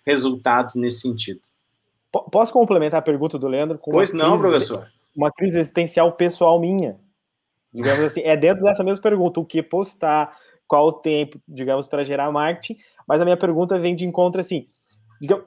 [0.05, 1.41] resultado nesse sentido.
[2.31, 3.81] Posso complementar a pergunta do Leandro?
[3.83, 6.99] pois não, professor uma crise existencial pessoal minha.
[7.73, 10.37] Digamos assim, é dentro dessa mesma pergunta, o que postar,
[10.67, 14.67] qual o tempo, digamos, para gerar marketing, mas a minha pergunta vem de encontro assim,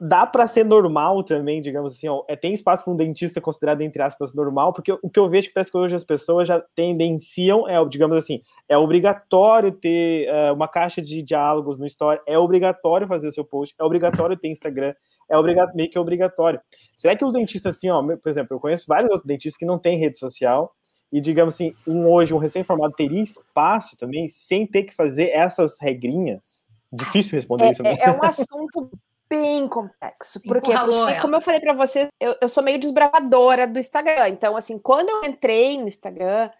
[0.00, 3.82] dá para ser normal também, digamos assim, ó, é, tem espaço para um dentista considerado,
[3.82, 6.60] entre aspas, normal, porque o que eu vejo que parece que hoje as pessoas já
[6.74, 12.38] tendenciam, é, digamos assim, é obrigatório ter uh, uma caixa de diálogos no Story, é
[12.38, 14.94] obrigatório fazer o seu post, é obrigatório ter Instagram,
[15.28, 16.58] é obrigatório, meio que obrigatório.
[16.94, 19.78] Será que o dentista, assim, ó, por exemplo, eu conheço vários outros dentistas que não
[19.78, 20.74] têm rede social,
[21.12, 25.78] e digamos assim, um hoje, um recém-formado teria espaço também, sem ter que fazer essas
[25.80, 26.66] regrinhas?
[26.90, 27.94] Difícil responder é, isso, né?
[28.00, 28.90] É, é um assunto
[29.28, 30.40] bem complexo.
[30.42, 30.72] Porque,
[31.20, 34.28] como eu falei para você, eu, eu, sou meio desbravadora do Instagram.
[34.28, 36.50] Então, assim, quando eu entrei no Instagram,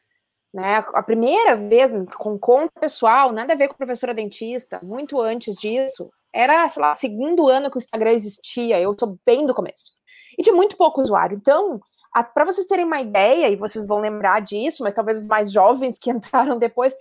[0.52, 5.56] né, a primeira vez com conta pessoal, nada a ver com professora dentista, muito antes
[5.56, 9.92] disso, era, sei lá, segundo ano que o Instagram existia, eu sou bem do começo.
[10.38, 11.36] E de muito pouco usuário.
[11.36, 11.80] Então,
[12.34, 15.98] para vocês terem uma ideia, e vocês vão lembrar disso, mas talvez os mais jovens
[15.98, 16.94] que entraram depois,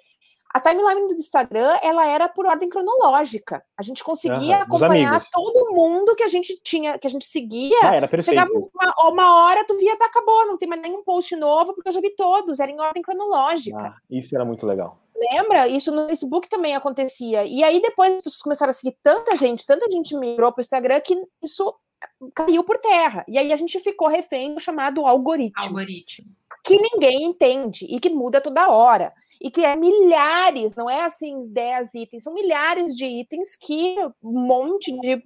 [0.56, 3.62] a timeline do Instagram, ela era por ordem cronológica.
[3.78, 7.78] A gente conseguia uhum, acompanhar todo mundo que a gente tinha, que a gente seguia.
[7.84, 8.40] Ah, era perfeito.
[8.40, 11.90] Chegava uma, uma, hora, tu via, tá, acabou, não tem mais nenhum post novo, porque
[11.90, 13.78] eu já vi todos, era em ordem cronológica.
[13.78, 14.98] Ah, isso era muito legal.
[15.34, 15.68] Lembra?
[15.68, 17.44] Isso no Facebook também acontecia.
[17.44, 21.02] E aí depois as pessoas começaram a seguir tanta gente, tanta gente migrou pro Instagram
[21.02, 21.76] que isso
[22.34, 23.26] caiu por terra.
[23.28, 25.64] E aí a gente ficou refém do chamado algoritmo.
[25.64, 26.28] Algoritmo.
[26.64, 31.48] Que ninguém entende e que muda toda hora e que é milhares, não é assim
[31.48, 35.22] 10 itens, são milhares de itens que um monte de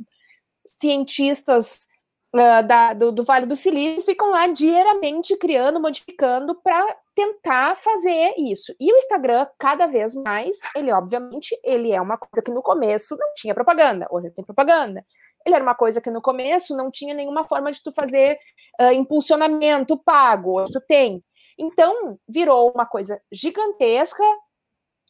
[0.65, 1.87] cientistas
[2.35, 8.33] uh, da, do, do, Vale do Silício ficam lá diariamente criando, modificando para tentar fazer
[8.37, 8.73] isso.
[8.79, 13.15] E o Instagram, cada vez mais, ele obviamente, ele é uma coisa que no começo
[13.17, 15.05] não tinha propaganda, hoje tem propaganda.
[15.49, 18.37] Ele era uma coisa que no começo não tinha nenhuma forma de tu fazer
[18.79, 21.23] uh, impulsionamento pago, tu tem.
[21.57, 24.23] Então, virou uma coisa gigantesca,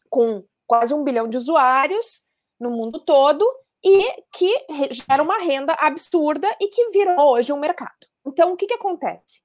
[0.09, 2.23] com quase um bilhão de usuários
[2.59, 3.45] no mundo todo,
[3.83, 4.51] e que
[4.91, 8.07] gera uma renda absurda e que virou hoje um mercado.
[8.25, 9.41] Então, o que, que acontece?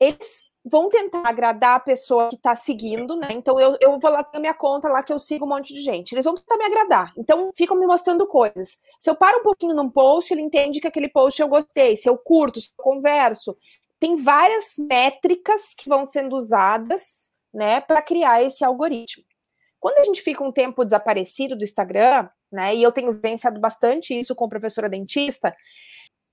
[0.00, 3.28] Eles vão tentar agradar a pessoa que está seguindo, né?
[3.30, 5.80] Então, eu, eu vou lá na minha conta lá que eu sigo um monte de
[5.80, 6.12] gente.
[6.12, 7.12] Eles vão tentar me agradar.
[7.16, 8.80] Então, ficam me mostrando coisas.
[8.98, 11.96] Se eu paro um pouquinho num post, ele entende que aquele post eu gostei.
[11.96, 13.56] Se eu curto, se eu converso,
[13.98, 19.24] tem várias métricas que vão sendo usadas, né, para criar esse algoritmo.
[19.80, 24.18] Quando a gente fica um tempo desaparecido do Instagram, né, e eu tenho vivenciado bastante
[24.18, 25.56] isso com professora dentista,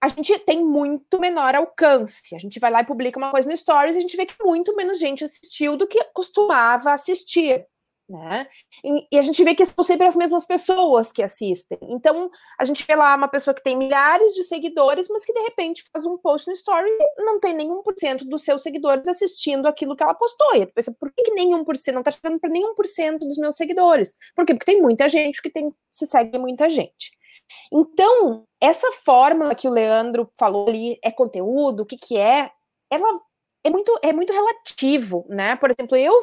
[0.03, 2.35] a gente tem muito menor alcance.
[2.35, 4.35] A gente vai lá e publica uma coisa no Stories e a gente vê que
[4.43, 7.65] muito menos gente assistiu do que costumava assistir
[8.13, 8.47] né?
[8.83, 11.79] E, e, a gente vê que são sempre as mesmas pessoas que assistem.
[11.81, 15.41] Então, a gente vê lá uma pessoa que tem milhares de seguidores, mas que de
[15.41, 19.07] repente faz um post no story e não tem nenhum por cento dos seus seguidores
[19.07, 20.55] assistindo aquilo que ela postou.
[20.55, 23.25] E pensa, por que, que nenhum por cento não está chegando para nenhum por cento
[23.25, 24.15] dos meus seguidores?
[24.35, 24.53] Por quê?
[24.53, 27.11] Porque tem muita gente que tem, se segue muita gente.
[27.71, 32.51] Então, essa forma que o Leandro falou ali é conteúdo, o que, que é,
[32.91, 33.19] ela
[33.63, 35.55] é muito, é muito relativo, né?
[35.55, 36.21] Por exemplo, eu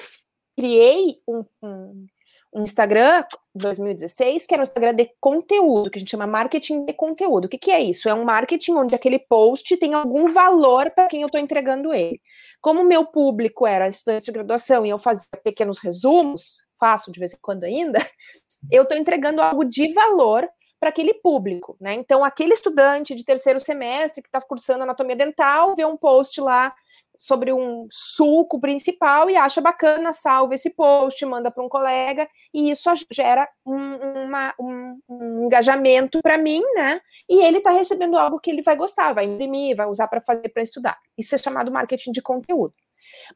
[0.61, 2.07] criei um, um,
[2.53, 6.93] um Instagram 2016 que era um Instagram de conteúdo, que a gente chama marketing de
[6.93, 7.47] conteúdo.
[7.47, 8.11] O que, que é isso?
[8.11, 12.21] É um marketing onde aquele post tem algum valor para quem eu estou entregando ele.
[12.61, 17.19] Como o meu público era estudante de graduação e eu fazia pequenos resumos, faço de
[17.19, 17.99] vez em quando ainda,
[18.71, 20.47] eu estou entregando algo de valor
[20.79, 21.95] para aquele público, né?
[21.95, 26.75] Então, aquele estudante de terceiro semestre que está cursando anatomia dental vê um post lá
[27.21, 32.71] sobre um sulco principal e acha bacana, salva esse post, manda para um colega, e
[32.71, 36.99] isso gera um, uma, um, um engajamento para mim, né?
[37.29, 40.49] E ele está recebendo algo que ele vai gostar, vai imprimir, vai usar para fazer
[40.49, 40.97] para estudar.
[41.19, 42.73] Isso é chamado marketing de conteúdo.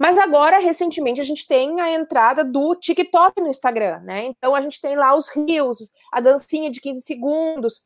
[0.01, 4.25] Mas agora, recentemente, a gente tem a entrada do TikTok no Instagram, né?
[4.25, 7.83] Então a gente tem lá os rios, a dancinha de 15 segundos,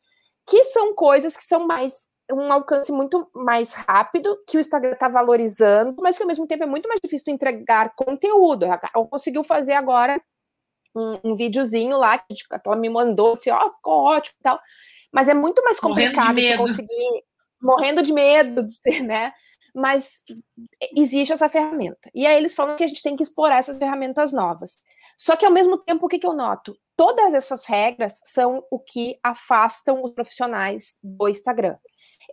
[0.46, 5.08] que são coisas que são mais um alcance muito mais rápido que o Instagram está
[5.08, 8.64] valorizando, mas que ao mesmo tempo é muito mais difícil entregar conteúdo.
[8.64, 8.78] Ela
[9.10, 10.20] conseguiu fazer agora
[10.94, 14.60] um, um videozinho lá que ela me mandou, disse, ó, oh, ficou ótimo e tal.
[15.12, 17.24] Mas é muito mais complicado conseguir
[17.60, 19.32] morrendo de medo de ser, né?
[19.74, 20.24] Mas
[20.96, 22.10] existe essa ferramenta.
[22.14, 24.82] E aí eles falam que a gente tem que explorar essas ferramentas novas.
[25.16, 26.76] Só que ao mesmo tempo, o que, que eu noto?
[26.96, 31.76] Todas essas regras são o que afastam os profissionais do Instagram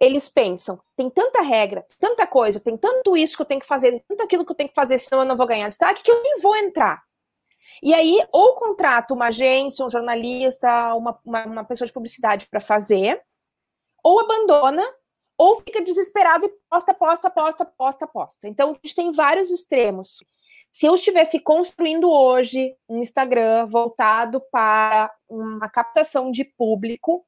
[0.02, 4.04] eles pensam, tem tanta regra, tanta coisa, tem tanto isso que eu tenho que fazer,
[4.08, 6.22] tanto aquilo que eu tenho que fazer, senão eu não vou ganhar destaque, que eu
[6.22, 7.02] nem vou entrar.
[7.82, 12.60] E aí, ou contrata uma agência, um jornalista, uma, uma, uma pessoa de publicidade para
[12.60, 13.22] fazer,
[14.04, 14.84] ou abandona,
[15.38, 18.48] ou fica desesperado e posta, posta, posta, posta, posta.
[18.48, 20.24] Então, a gente tem vários extremos.
[20.72, 27.26] Se eu estivesse construindo hoje um Instagram voltado para uma captação de público,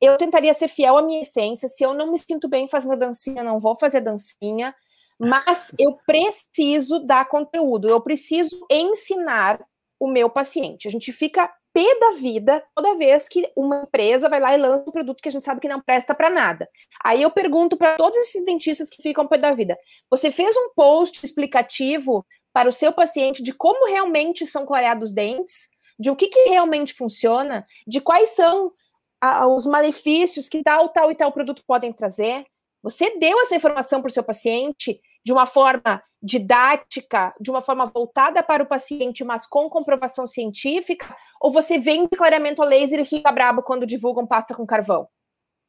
[0.00, 1.68] eu tentaria ser fiel à minha essência.
[1.68, 4.74] Se eu não me sinto bem fazendo dancinha, não vou fazer dancinha.
[5.18, 9.60] Mas eu preciso dar conteúdo, eu preciso ensinar
[9.98, 10.88] o meu paciente.
[10.88, 14.84] A gente fica pé da vida toda vez que uma empresa vai lá e lança
[14.88, 16.68] um produto que a gente sabe que não presta para nada.
[17.04, 19.78] Aí eu pergunto para todos esses dentistas que ficam pé da vida:
[20.08, 25.14] você fez um post explicativo para o seu paciente de como realmente são clareados os
[25.14, 28.72] dentes, de o que, que realmente funciona, de quais são
[29.20, 32.44] a, os malefícios que tal, tal e tal produto podem trazer?
[32.82, 37.86] Você deu essa informação para o seu paciente de uma forma didática, de uma forma
[37.86, 43.00] voltada para o paciente, mas com comprovação científica, ou você vem de clareamento a laser
[43.00, 45.08] e fica brabo quando divulgam pasta com carvão?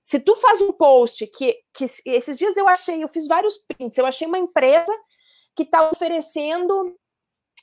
[0.04, 3.98] Se tu faz um post que, que esses dias eu achei, eu fiz vários prints,
[3.98, 4.92] eu achei uma empresa
[5.56, 6.98] que está oferecendo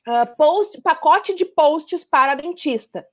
[0.07, 3.07] uh, post, pacote de posts para dentista.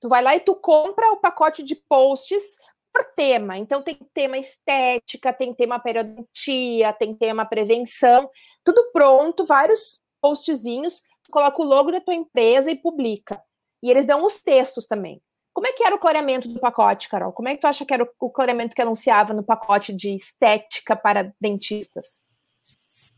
[0.00, 2.56] Tu vai lá e tu compra o pacote de posts
[2.92, 3.58] por tema.
[3.58, 8.30] Então, tem tema estética, tem tema periodontia, tem tema prevenção,
[8.64, 11.00] tudo pronto, vários postzinhos.
[11.24, 13.42] Tu coloca o logo da tua empresa e publica.
[13.82, 15.20] E eles dão os textos também.
[15.52, 17.32] Como é que era o clareamento do pacote, Carol?
[17.32, 20.94] Como é que tu acha que era o clareamento que anunciava no pacote de estética
[20.94, 22.20] para dentistas?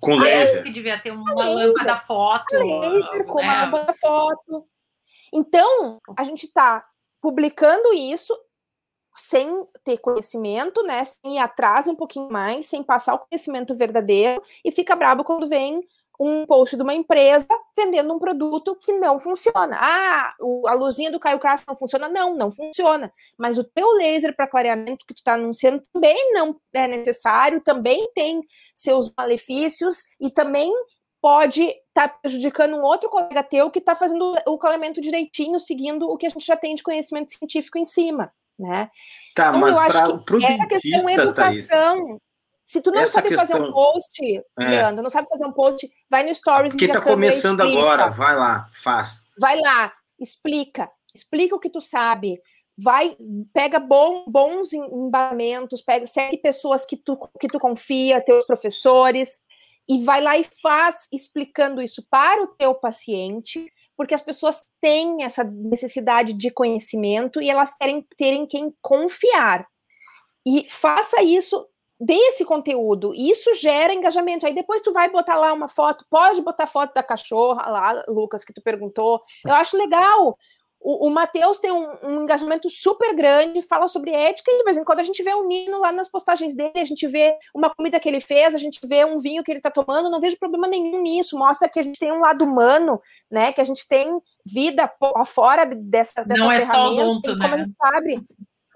[0.01, 0.63] Com laser.
[0.63, 2.55] que devia ter uma lâmpada foto.
[2.55, 3.45] Laser, com né?
[3.45, 4.69] uma lâmpada foto.
[5.33, 6.85] Então, a gente está
[7.21, 8.37] publicando isso
[9.17, 11.05] sem ter conhecimento, né?
[11.05, 15.49] Sem ir atrás um pouquinho mais, sem passar o conhecimento verdadeiro, e fica brabo quando
[15.49, 15.83] vem
[16.21, 19.79] um post de uma empresa vendendo um produto que não funciona.
[19.81, 20.35] Ah,
[20.67, 22.09] a luzinha do Caio Castro não funciona?
[22.09, 23.13] Não, não funciona.
[23.39, 28.11] Mas o teu laser para clareamento que tu está anunciando também não é necessário, também
[28.15, 28.43] tem
[28.75, 30.73] seus malefícios e também
[31.21, 31.73] pode
[32.03, 36.17] estar tá prejudicando um outro colega teu que está fazendo o clareamento direitinho, seguindo o
[36.17, 38.91] que a gente já tem de conhecimento científico em cima né?
[39.35, 42.21] Tá, então, mas para o essa questão é educação.
[42.67, 43.47] Se tu não essa sabe questão...
[43.47, 44.69] fazer um post, é.
[44.69, 46.75] Leandro, não sabe fazer um post, vai no Stories.
[46.75, 49.23] Quem está começando agora, vai lá, faz.
[49.39, 52.41] Vai lá, explica, explica o que tu sabe.
[52.77, 53.17] Vai,
[53.53, 59.41] pega bom, bons embasamentos, pega, segue pessoas que tu, que tu confia, teus professores,
[59.89, 65.25] e vai lá e faz explicando isso para o teu paciente, porque as pessoas têm
[65.25, 69.67] essa necessidade de conhecimento e elas querem terem quem confiar.
[70.47, 71.67] E faça isso,
[71.99, 74.47] dê esse conteúdo, e isso gera engajamento.
[74.47, 78.45] Aí depois tu vai botar lá uma foto, pode botar foto da cachorra lá, Lucas,
[78.45, 79.23] que tu perguntou.
[79.45, 80.39] Eu acho legal.
[80.81, 84.77] O, o Matheus tem um, um, engajamento super grande, fala sobre ética, e de vez
[84.77, 87.69] em quando a gente vê o Nino lá nas postagens dele, a gente vê uma
[87.69, 90.39] comida que ele fez, a gente vê um vinho que ele tá tomando, não vejo
[90.39, 91.37] problema nenhum nisso.
[91.37, 93.01] Mostra que a gente tem um lado humano,
[93.31, 93.53] né?
[93.53, 94.91] Que a gente tem vida
[95.27, 97.43] fora dessa, dessa não é só odonto, né?
[97.43, 98.27] Como a gente sabe,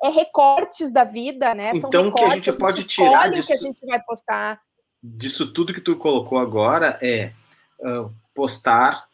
[0.03, 1.73] é recortes da vida, né?
[1.75, 4.61] São então, o que a gente pode tirar disso, que a gente vai postar.
[5.01, 7.33] Disso tudo que tu colocou agora é
[7.81, 9.09] uh, postar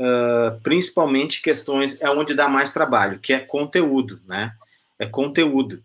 [0.00, 4.52] uh, principalmente questões é onde dá mais trabalho, que é conteúdo, né?
[4.98, 5.82] É conteúdo,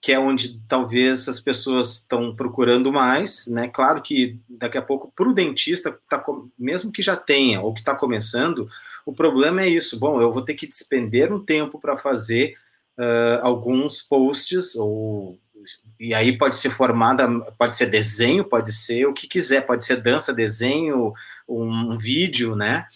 [0.00, 3.68] que é onde talvez as pessoas estão procurando mais, né?
[3.68, 6.24] Claro que daqui a pouco para o dentista, tá,
[6.58, 8.68] mesmo que já tenha ou que está começando,
[9.04, 9.98] o problema é isso.
[9.98, 12.54] Bom, eu vou ter que despender um tempo para fazer
[12.96, 15.38] uh, alguns posts ou
[15.98, 17.28] e aí pode ser formada,
[17.58, 21.12] pode ser desenho, pode ser o que quiser, pode ser dança, desenho,
[21.48, 22.86] um, um vídeo, né?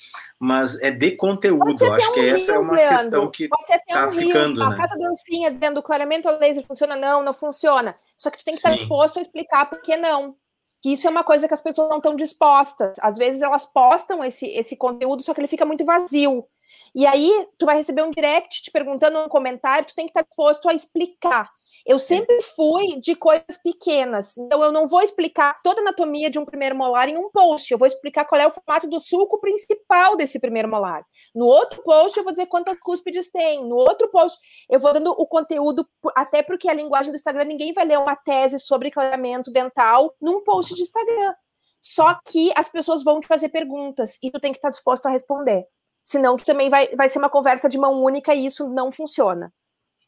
[0.43, 1.71] Mas é de conteúdo.
[1.93, 2.99] Acho um que essa é uma Leandro.
[2.99, 4.57] questão que está um ficando.
[4.57, 4.77] Rios, né?
[4.77, 7.95] Faz a dancinha dizendo o clareamento a laser funciona, não, não funciona.
[8.17, 8.71] Só que tu tem que Sim.
[8.71, 10.35] estar disposto a explicar por que não.
[10.83, 12.95] Que isso é uma coisa que as pessoas não estão dispostas.
[13.01, 16.45] Às vezes elas postam esse, esse conteúdo, só que ele fica muito vazio.
[16.93, 20.23] E aí, tu vai receber um direct te perguntando um comentário, tu tem que estar
[20.23, 21.49] disposto a explicar.
[21.87, 26.39] Eu sempre fui de coisas pequenas, então eu não vou explicar toda a anatomia de
[26.39, 29.41] um primeiro molar em um post, eu vou explicar qual é o formato do sulco
[29.41, 31.05] principal desse primeiro molar.
[31.35, 34.39] No outro post eu vou dizer quantas cúspides tem, no outro post
[34.71, 38.17] eu vou dando o conteúdo, até porque a linguagem do Instagram, ninguém vai ler uma
[38.17, 41.35] tese sobre clareamento dental num post de Instagram.
[41.81, 45.11] Só que as pessoas vão te fazer perguntas e tu tem que estar disposto a
[45.11, 45.67] responder.
[46.05, 49.53] Senão tu também vai, vai ser uma conversa de mão única e isso não funciona.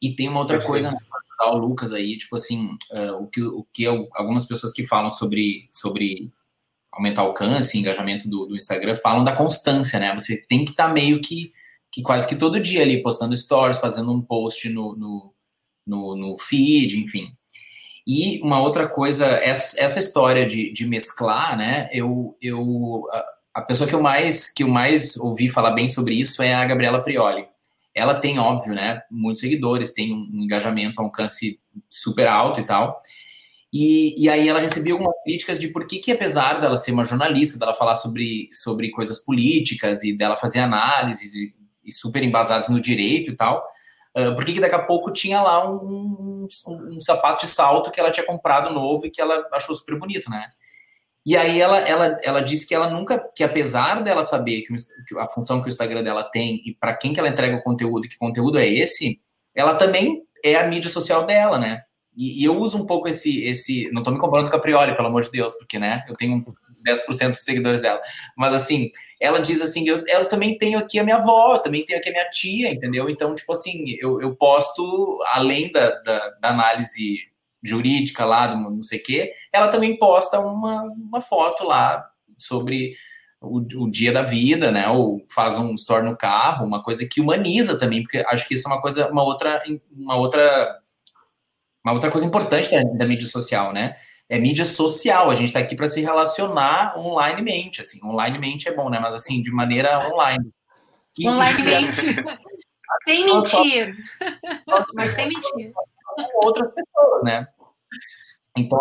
[0.00, 0.98] E tem uma outra coisa, né,
[1.40, 5.10] o Lucas aí, tipo assim, uh, o que, o que eu, algumas pessoas que falam
[5.10, 6.32] sobre, sobre
[6.92, 10.14] aumentar o alcance, engajamento do, do Instagram, falam da constância, né?
[10.14, 11.52] Você tem que estar tá meio que,
[11.90, 15.34] que quase que todo dia ali postando stories, fazendo um post no, no,
[15.86, 17.32] no, no feed, enfim.
[18.06, 21.88] E uma outra coisa, essa, essa história de, de mesclar, né?
[21.92, 26.14] Eu, eu uh, a pessoa que eu mais que eu mais ouvi falar bem sobre
[26.14, 27.46] isso é a Gabriela Prioli.
[27.94, 33.00] Ela tem, óbvio, né, muitos seguidores, tem um engajamento, um alcance super alto e tal.
[33.76, 37.02] E, e aí ela recebeu algumas críticas de por que, que apesar dela ser uma
[37.02, 41.52] jornalista, dela falar sobre, sobre coisas políticas e dela fazer análises e,
[41.84, 43.66] e super embasadas no direito e tal,
[44.16, 46.46] uh, por que, que daqui a pouco tinha lá um, um,
[46.92, 50.30] um, sapato de salto que ela tinha comprado novo e que ela achou super bonito,
[50.30, 50.52] né?
[51.26, 54.74] E aí ela, ela, ela disse que ela nunca, que apesar dela saber que
[55.18, 58.08] a função que o Instagram dela tem e para quem que ela entrega o conteúdo,
[58.08, 59.20] que conteúdo é esse,
[59.54, 61.82] ela também é a mídia social dela, né?
[62.14, 64.94] E, e eu uso um pouco esse, esse, não estou me comparando com a Priori,
[64.94, 66.44] pelo amor de Deus, porque, né, eu tenho
[66.86, 68.00] 10% dos seguidores dela.
[68.36, 71.84] Mas, assim, ela diz assim, eu, eu também tenho aqui a minha avó, eu também
[71.84, 73.08] tenho aqui a minha tia, entendeu?
[73.08, 77.18] Então, tipo assim, eu, eu posto, além da, da, da análise
[77.64, 82.06] jurídica lá, do não sei o quê, ela também posta uma, uma foto lá
[82.36, 82.94] sobre
[83.40, 84.88] o, o, dia da vida, né?
[84.88, 88.68] Ou faz um story no carro, uma coisa que humaniza também, porque acho que isso
[88.68, 90.78] é uma coisa, uma outra, uma outra,
[91.84, 93.94] uma outra coisa importante da, da mídia social, né?
[94.28, 98.88] É mídia social, a gente está aqui para se relacionar onlinemente, assim, onlinemente é bom,
[98.88, 98.98] né?
[98.98, 100.50] Mas assim, de maneira online.
[101.26, 102.00] Onlinemente.
[103.04, 103.96] sem mentir.
[104.94, 105.72] Mas sem mentir.
[106.42, 107.46] Outras pessoas, né?
[108.56, 108.78] Então,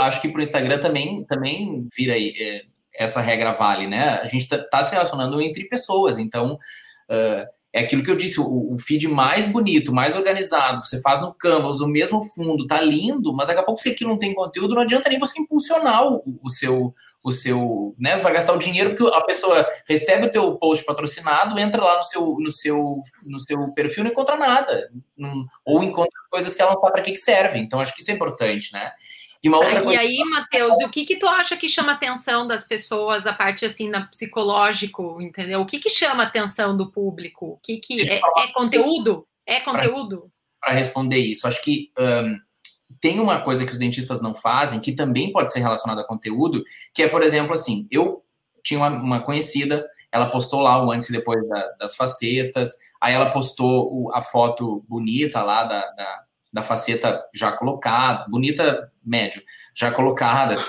[0.00, 2.58] acho que para o Instagram também, também vira aí, é,
[2.94, 4.20] essa regra vale, né?
[4.20, 8.38] A gente está tá se relacionando entre pessoas, então uh, é aquilo que eu disse,
[8.38, 12.80] o, o, feed mais bonito, mais organizado, você faz no Canvas, o mesmo fundo, tá
[12.80, 16.06] lindo, mas daqui a pouco se aquilo não tem conteúdo, não adianta nem você impulsionar
[16.06, 16.94] o, o seu,
[17.24, 18.16] o seu, né?
[18.16, 21.96] Você vai gastar o dinheiro porque a pessoa recebe o teu post patrocinado, entra lá
[21.96, 26.54] no seu, no seu, no seu perfil e não encontra nada, não, ou encontra coisas
[26.54, 27.58] que ela não sabe para que, que serve.
[27.58, 28.92] Então acho que isso é importante, né?
[29.44, 30.02] E, uma outra ah, coisa...
[30.02, 33.66] e aí, Matheus, o que que tu acha que chama atenção das pessoas, a parte
[33.66, 35.60] assim, na psicológico, entendeu?
[35.60, 37.48] O que que chama atenção do público?
[37.48, 39.26] O que que é, é conteúdo?
[39.46, 40.30] É conteúdo?
[40.58, 42.40] Para responder isso, acho que um,
[42.98, 46.64] tem uma coisa que os dentistas não fazem, que também pode ser relacionada a conteúdo,
[46.94, 48.24] que é, por exemplo, assim, eu
[48.62, 53.12] tinha uma, uma conhecida, ela postou lá o antes e depois da, das facetas, aí
[53.12, 56.23] ela postou o, a foto bonita lá da, da,
[56.54, 59.42] da, faceta já colocada, bonita médio,
[59.74, 60.54] já colocada.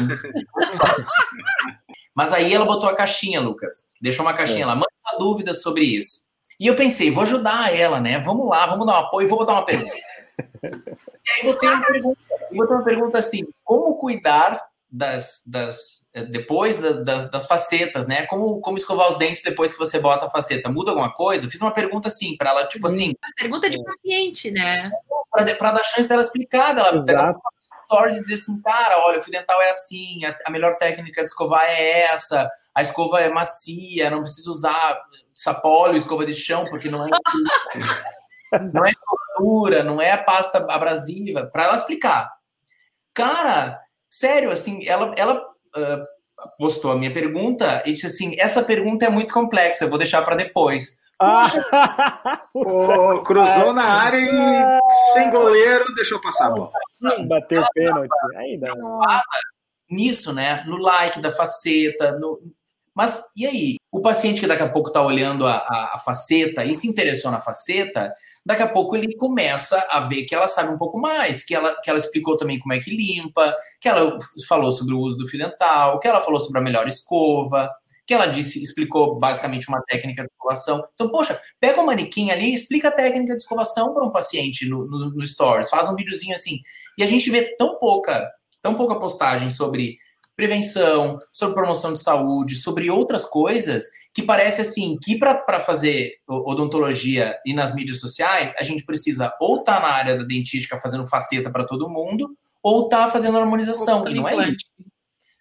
[2.14, 4.66] Mas aí ela botou a caixinha, Lucas, deixou uma caixinha é.
[4.66, 6.26] lá, manda uma dúvida sobre isso.
[6.60, 8.18] E eu pensei, vou ajudar ela, né?
[8.20, 9.94] Vamos lá, vamos dar um apoio, vou botar uma pergunta.
[9.94, 12.20] E aí botei uma pergunta,
[12.52, 18.26] botei uma pergunta assim: como cuidar das, das eh, depois das, das, das, facetas, né?
[18.28, 20.70] Como, como escovar os dentes depois que você bota a faceta?
[20.70, 21.46] Muda alguma coisa?
[21.46, 23.14] Eu fiz uma pergunta assim para ela, tipo assim.
[23.22, 24.90] Uma pergunta de paciente, né?
[25.58, 27.40] Para dar chance dela explicar, ela Exato.
[27.86, 31.22] stories e dizer assim, cara, olha, o fio dental é assim, a, a, melhor técnica
[31.22, 35.02] de escovar é essa, a escova é macia, não precisa usar
[35.36, 37.10] sapólio, escova de chão, porque não é.
[38.74, 42.32] não é tortura, não é pasta abrasiva, para ela explicar.
[43.14, 43.80] Cara,
[44.10, 46.06] sério, assim, ela, ela uh,
[46.58, 50.22] postou a minha pergunta e disse assim: essa pergunta é muito complexa, eu vou deixar
[50.24, 51.05] para depois.
[51.20, 51.48] Ah.
[52.54, 54.80] oh, cruzou na área e
[55.14, 56.72] sem goleiro deixou passar a bola.
[57.28, 58.10] Bateu o pênalti.
[58.38, 58.74] Ainda.
[59.90, 60.64] Nisso, né?
[60.66, 62.42] No like da faceta, no,
[62.96, 63.76] mas e aí?
[63.92, 67.30] O paciente que daqui a pouco está olhando a, a, a, faceta e se interessou
[67.30, 68.14] na faceta,
[68.46, 71.76] daqui a pouco ele começa a ver que ela sabe um pouco mais, que ela,
[71.82, 75.28] que ela explicou também como é que limpa, que ela falou sobre o uso do
[75.28, 77.70] fio dental, que ela falou sobre a melhor escova,
[78.06, 80.86] que ela disse, explicou basicamente uma técnica de escovação.
[80.94, 84.68] Então, poxa, pega um manequim ali e explica a técnica de escovação para um paciente
[84.68, 86.60] no, no, no Stories, faz um videozinho assim.
[86.98, 88.30] E a gente vê tão pouca,
[88.62, 89.98] tão pouca postagem sobre
[90.36, 97.38] prevenção, sobre promoção de saúde, sobre outras coisas que parece assim que para fazer odontologia
[97.46, 101.06] e nas mídias sociais, a gente precisa ou estar tá na área da dentística fazendo
[101.06, 104.08] faceta para todo mundo, ou estar tá fazendo harmonização.
[104.08, 104.66] E não é isso.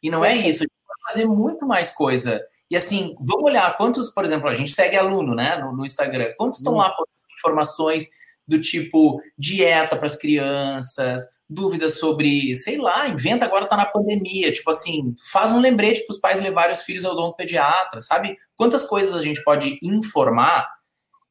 [0.03, 0.62] E não é isso.
[0.62, 2.45] A gente vai fazer muito mais coisa.
[2.75, 6.33] E assim, vamos olhar quantos, por exemplo, a gente segue aluno, né, no, no Instagram.
[6.37, 8.09] Quantos estão lá postando informações
[8.49, 14.51] do tipo dieta para as crianças, dúvidas sobre, sei lá, inventa agora tá na pandemia,
[14.51, 18.37] tipo assim, faz um lembrete para os pais levarem os filhos ao pediatra, sabe?
[18.57, 20.68] Quantas coisas a gente pode informar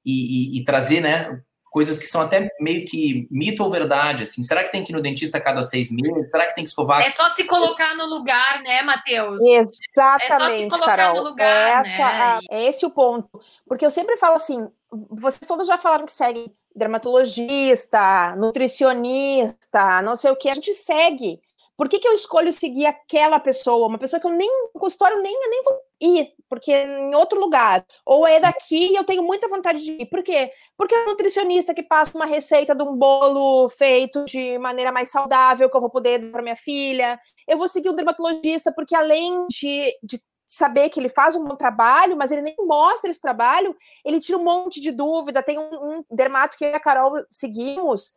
[0.05, 1.41] e, e, e, trazer, né?
[1.73, 4.43] Coisas que são até meio que mito ou verdade, assim.
[4.43, 6.29] Será que tem que ir no dentista a cada seis meses?
[6.29, 7.01] Será que tem que escovar?
[7.01, 9.43] É só se colocar no lugar, né, Matheus?
[9.43, 11.15] Exatamente, é só se colocar Carol.
[11.15, 12.39] no lugar, Essa, né?
[12.51, 13.27] É esse o ponto.
[13.67, 14.69] Porque eu sempre falo assim,
[15.09, 21.41] vocês todos já falaram que seguem dermatologista, nutricionista, não sei o que, a gente segue.
[21.75, 23.87] Por que, que eu escolho seguir aquela pessoa?
[23.87, 27.85] Uma pessoa que eu nem, consultório, nem, nem vou ir, porque é em outro lugar.
[28.05, 30.05] Ou é daqui e eu tenho muita vontade de ir.
[30.05, 30.51] Por quê?
[30.77, 35.09] Porque é um nutricionista que passa uma receita de um bolo feito de maneira mais
[35.09, 37.19] saudável, que eu vou poder dar para minha filha.
[37.47, 41.55] Eu vou seguir um dermatologista, porque além de, de saber que ele faz um bom
[41.55, 43.75] trabalho, mas ele nem mostra esse trabalho,
[44.05, 45.41] ele tira um monte de dúvida.
[45.41, 48.13] Tem um, um dermato que a Carol seguimos,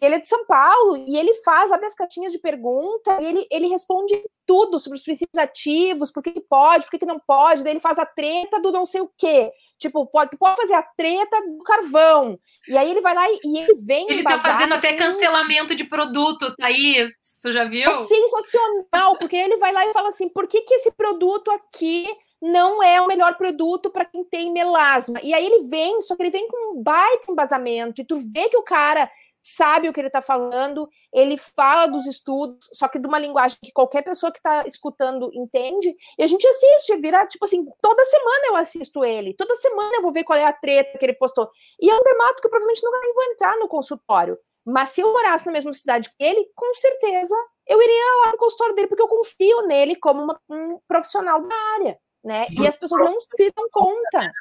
[0.00, 3.46] ele é de São Paulo e ele faz abre as caixinhas de pergunta e ele,
[3.50, 7.18] ele responde tudo sobre os princípios ativos, por que, que pode, por que, que não
[7.18, 9.50] pode, daí ele faz a treta do não sei o quê.
[9.78, 12.38] Tipo, pode, pode fazer a treta do carvão.
[12.68, 14.06] E aí ele vai lá e, e ele vem.
[14.08, 17.10] Ele tá fazendo até cancelamento de produto, Thaís.
[17.20, 17.90] Você já viu?
[17.90, 22.06] É sensacional, porque ele vai lá e fala assim: por que, que esse produto aqui
[22.40, 25.18] não é o melhor produto para quem tem melasma?
[25.22, 28.48] E aí ele vem, só que ele vem com um baita embasamento, e tu vê
[28.48, 29.10] que o cara
[29.42, 33.58] sabe o que ele está falando, ele fala dos estudos, só que de uma linguagem
[33.60, 38.04] que qualquer pessoa que está escutando entende, e a gente assiste, vira, tipo assim, toda
[38.04, 41.14] semana eu assisto ele, toda semana eu vou ver qual é a treta que ele
[41.14, 41.50] postou.
[41.80, 44.38] E é um dermato que eu provavelmente nunca vou entrar no consultório.
[44.64, 47.34] Mas se eu morasse na mesma cidade que ele, com certeza
[47.66, 51.54] eu iria lá no consultório dele, porque eu confio nele como uma, um profissional da
[51.74, 52.46] área, né?
[52.50, 54.32] E as pessoas não se dão conta.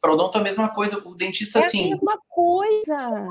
[0.00, 1.82] Para odonto é a mesma coisa, o dentista é assim.
[1.82, 3.28] É a mesma coisa.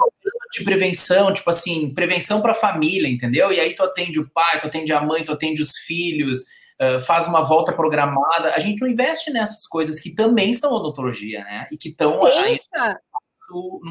[0.51, 3.51] De prevenção, tipo assim, prevenção para a família, entendeu?
[3.51, 6.41] E aí tu atende o pai, tu atende a mãe, tu atende os filhos,
[6.81, 8.53] uh, faz uma volta programada.
[8.55, 11.67] A gente não investe nessas coisas que também são odontologia, né?
[11.71, 12.19] E que estão.
[12.21, 12.99] Pensa,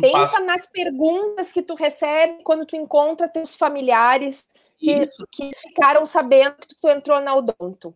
[0.00, 0.44] pensa passo...
[0.44, 4.46] nas perguntas que tu recebe quando tu encontra teus familiares
[4.78, 7.94] que, que ficaram sabendo que tu entrou na odonto.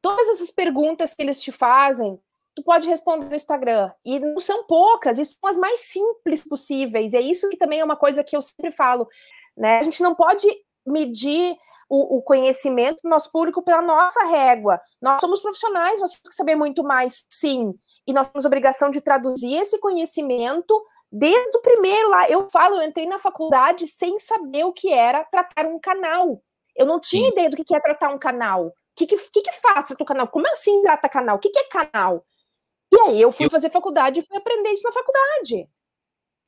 [0.00, 2.18] Todas essas perguntas que eles te fazem,
[2.54, 3.90] tu pode responder no Instagram.
[4.04, 7.12] E não são poucas, e são as mais simples possíveis.
[7.12, 9.08] E é isso que também é uma coisa que eu sempre falo.
[9.56, 9.78] Né?
[9.78, 10.46] A gente não pode
[10.84, 11.56] medir
[11.88, 14.80] o, o, conhecimento do nosso público pela nossa régua.
[15.00, 17.72] Nós somos profissionais, nós temos que saber muito mais, sim.
[18.06, 22.28] E nós temos a obrigação de traduzir esse conhecimento desde o primeiro lá.
[22.28, 26.42] Eu falo, eu entrei na faculdade sem saber o que era tratar um canal.
[26.74, 27.32] Eu não tinha sim.
[27.32, 28.66] ideia do que é tratar um canal.
[28.66, 30.28] O que, que, que, que faz tratar um canal?
[30.28, 31.36] Como assim trata canal?
[31.36, 32.24] O que, que é canal?
[32.92, 33.50] E aí eu fui eu...
[33.50, 35.66] fazer faculdade e fui aprender isso na faculdade.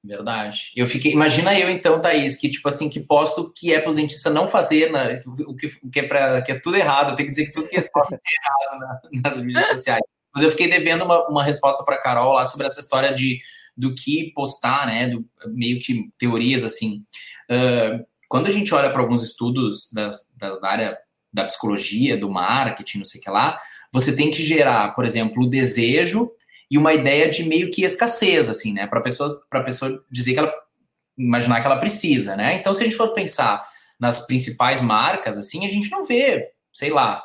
[0.04, 0.70] Verdade.
[0.76, 1.12] Eu fiquei.
[1.12, 4.46] Imagina eu, então, Thaís, que, tipo assim, que posto que é para os dentistas não
[4.46, 7.16] fazer né, o, que, o que, é pra, que é tudo errado.
[7.16, 10.02] Tem que dizer que tudo que é é errado na, nas mídias sociais.
[10.34, 13.40] Mas eu fiquei devendo uma, uma resposta para Carol lá sobre essa história de
[13.76, 15.08] do que postar, né?
[15.08, 17.02] Do, meio que teorias assim.
[17.50, 20.98] Uh, quando a gente olha para alguns estudos da, da área
[21.32, 23.58] da psicologia, do marketing, não sei o que lá,
[23.94, 26.28] você tem que gerar, por exemplo, o desejo
[26.68, 28.88] e uma ideia de meio que escassez, assim, né?
[28.88, 30.52] Para pessoa, pessoa dizer que ela
[31.16, 32.56] imaginar que ela precisa, né?
[32.56, 33.62] Então, se a gente for pensar
[34.00, 37.22] nas principais marcas, assim, a gente não vê, sei lá,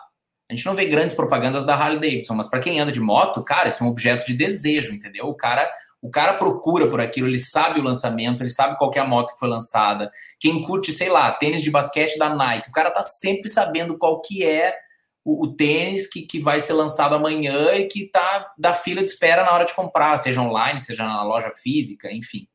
[0.48, 3.44] a gente não vê grandes propagandas da Harley Davidson, mas para quem anda de moto,
[3.44, 5.26] cara, isso é um objeto de desejo, entendeu?
[5.26, 5.68] O cara,
[6.00, 9.34] o cara procura por aquilo, ele sabe o lançamento, ele sabe qual é a moto
[9.34, 10.12] que foi lançada.
[10.40, 14.22] Quem curte, sei lá, tênis de basquete da Nike, o cara tá sempre sabendo qual
[14.22, 14.76] que é
[15.24, 19.10] o, o, tênis que, que vai ser lançado amanhã e que tá da fila de
[19.10, 22.48] espera na hora de comprar, seja online, seja na loja física, enfim.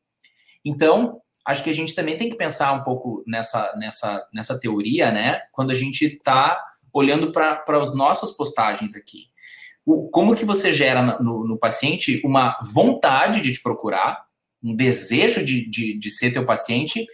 [0.63, 5.11] Então, acho que a gente também tem que pensar um pouco nessa, nessa, nessa teoria,
[5.11, 5.41] né?
[5.51, 6.59] Quando a gente está
[6.91, 9.27] olhando para as nossas postagens aqui.
[9.85, 14.25] O, como que você gera no, no, paciente uma vontade de te procurar,
[14.63, 17.05] um desejo de, de, de ser teu paciente,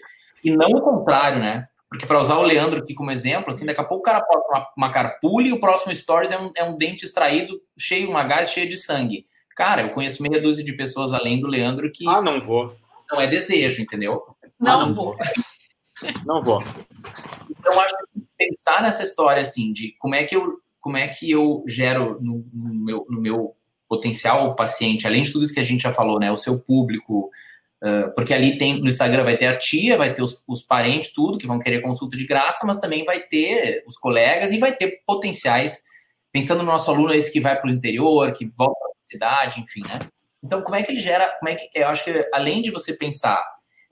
[0.43, 1.67] e não o contrário, né?
[1.91, 4.47] Porque para usar o Leandro aqui como exemplo, assim, daqui a pouco o cara posta
[4.49, 8.23] uma, uma carpule e o próximo stories é um, é um dente extraído, cheio, uma
[8.23, 9.25] gás cheia de sangue.
[9.57, 12.07] Cara, eu conheço meia dúzia de pessoas além do Leandro que.
[12.07, 12.73] Ah, não vou.
[13.11, 14.23] Não é desejo, entendeu?
[14.57, 15.17] Não, ah, não vou.
[16.25, 16.63] Não vou.
[17.49, 21.29] Então, acho que pensar nessa história, assim, de como é que eu, como é que
[21.29, 23.55] eu gero no, no meu, no meu
[23.89, 26.31] potencial paciente, além de tudo isso que a gente já falou, né?
[26.31, 27.29] O seu público,
[27.83, 31.11] Uh, porque ali tem no Instagram vai ter a tia, vai ter os, os, parentes,
[31.13, 34.75] tudo, que vão querer consulta de graça, mas também vai ter os colegas e vai
[34.75, 35.81] ter potenciais,
[36.31, 39.61] pensando no nosso aluno esse que vai para o interior, que volta para a cidade,
[39.61, 39.97] enfim, né?
[40.43, 42.93] Então, como é que ele gera, como é que, eu acho que além de você
[42.93, 43.43] pensar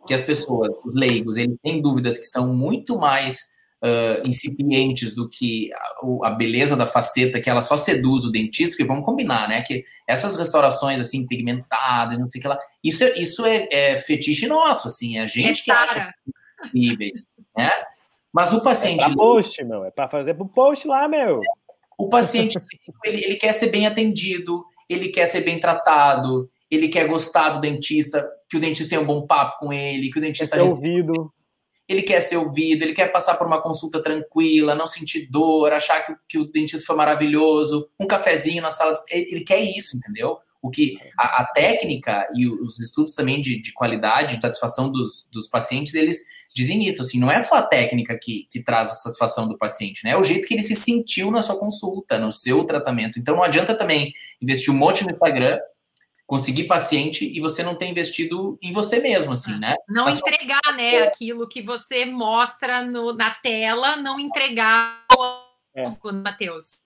[0.05, 3.49] que as pessoas, os leigos, eles têm dúvidas que são muito mais
[3.83, 8.77] uh, incipientes do que a, a, beleza da faceta, que ela só seduz o dentista,
[8.77, 9.61] que vamos combinar, né?
[9.61, 13.97] Que essas restaurações, assim, pigmentadas, não sei o que lá, isso é, isso é, é
[13.97, 16.13] fetiche nosso, assim, é a gente é que acha
[16.73, 17.23] incrível,
[17.57, 17.71] né?
[18.31, 19.03] Mas o paciente...
[19.03, 21.41] É pra post, meu, é para fazer pro post lá, meu.
[21.97, 22.59] O paciente,
[23.03, 27.59] ele, ele quer ser bem atendido, ele quer ser bem tratado, ele quer gostar do
[27.59, 30.55] dentista, que o dentista tenha um bom papo com ele, que o dentista...
[30.55, 31.33] Quer ser ouvido
[31.89, 36.05] ele quer ser ouvido, ele quer passar por uma consulta tranquila, não sentir dor, achar
[36.05, 38.93] que, que o dentista foi maravilhoso, um cafezinho na sala.
[39.09, 40.37] Ele, ele quer isso, entendeu?
[40.61, 45.27] O que a, a técnica e os estudos também de, de qualidade, de satisfação dos,
[45.31, 46.19] dos pacientes, eles
[46.53, 50.03] dizem isso, assim, não é só a técnica que, que traz a satisfação do paciente,
[50.03, 50.11] né?
[50.11, 53.17] É o jeito que ele se sentiu na sua consulta, no seu tratamento.
[53.17, 55.57] Então não adianta também investir um monte no Instagram,
[56.29, 59.73] conseguir paciente e você não ter investido em você mesmo, assim, né?
[59.87, 60.73] Não Mas entregar, só...
[60.73, 65.07] né, aquilo que você mostra no, na tela, não entregar
[65.75, 65.85] é.
[66.11, 66.81] Matheus.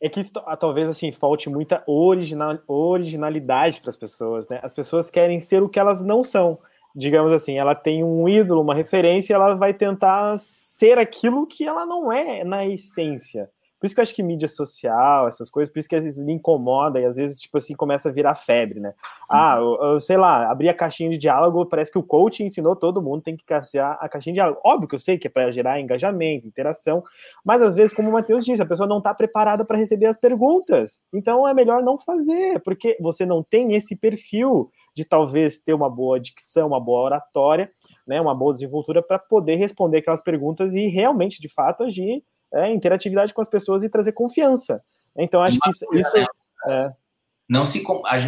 [0.00, 4.60] É que isso, talvez assim falte muita original, originalidade para as pessoas, né?
[4.62, 6.58] As pessoas querem ser o que elas não são
[6.96, 11.84] digamos assim, ela tem um ídolo, uma referência, ela vai tentar ser aquilo que ela
[11.84, 13.50] não é na essência.
[13.84, 16.24] Por isso que eu acho que mídia social, essas coisas, por isso que às vezes
[16.24, 18.94] me incomoda e às vezes, tipo assim, começa a virar febre, né?
[19.30, 22.74] Ah, eu, eu, sei lá, abrir a caixinha de diálogo, parece que o coach ensinou
[22.74, 24.58] todo mundo tem que caçar a caixinha de diálogo.
[24.64, 27.02] Óbvio que eu sei que é para gerar engajamento, interação,
[27.44, 30.16] mas às vezes, como o Matheus disse, a pessoa não está preparada para receber as
[30.16, 30.98] perguntas.
[31.12, 35.90] Então é melhor não fazer, porque você não tem esse perfil de talvez ter uma
[35.90, 37.70] boa dicção, uma boa oratória,
[38.06, 42.22] né, uma boa desenvoltura para poder responder aquelas perguntas e realmente, de fato, agir
[42.54, 44.82] é, interatividade com as pessoas e trazer confiança.
[45.16, 45.86] Então, acho que isso.
[45.92, 46.26] isso né?
[46.68, 47.04] é...
[47.46, 47.84] Não se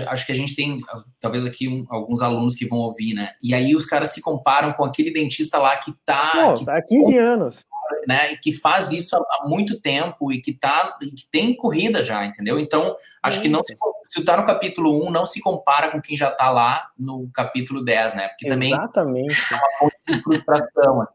[0.09, 0.79] acho que a gente tem
[1.18, 3.31] talvez aqui um, alguns alunos que vão ouvir, né?
[3.43, 6.83] E aí os caras se comparam com aquele dentista lá que tá Pô, que, há
[6.83, 7.66] 15 anos
[8.07, 12.03] né, e que faz isso há, muito tempo e que tá e que tem corrida
[12.03, 12.59] já, entendeu?
[12.59, 16.16] Então, acho que não se, se tá no capítulo 1, não se compara com quem
[16.16, 18.29] já tá lá no capítulo 10, né?
[18.29, 19.37] Porque também Exatamente.
[19.53, 21.14] é uma frustração, assim.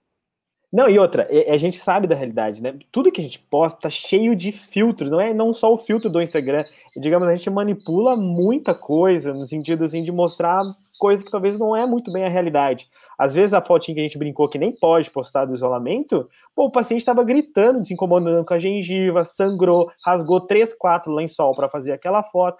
[0.71, 2.73] Não, e outra, a gente sabe da realidade, né?
[2.91, 6.09] Tudo que a gente posta tá cheio de filtros, não é não só o filtro
[6.09, 6.63] do Instagram.
[6.95, 10.63] Digamos, a gente manipula muita coisa no sentido assim de mostrar
[11.01, 12.87] coisa que talvez não é muito bem a realidade.
[13.17, 16.65] Às vezes a fotinha que a gente brincou que nem pode postar do isolamento, pô,
[16.65, 21.67] o paciente estava gritando, se incomodando com a gengiva, sangrou, rasgou três, quatro lençol para
[21.67, 22.57] fazer aquela foto,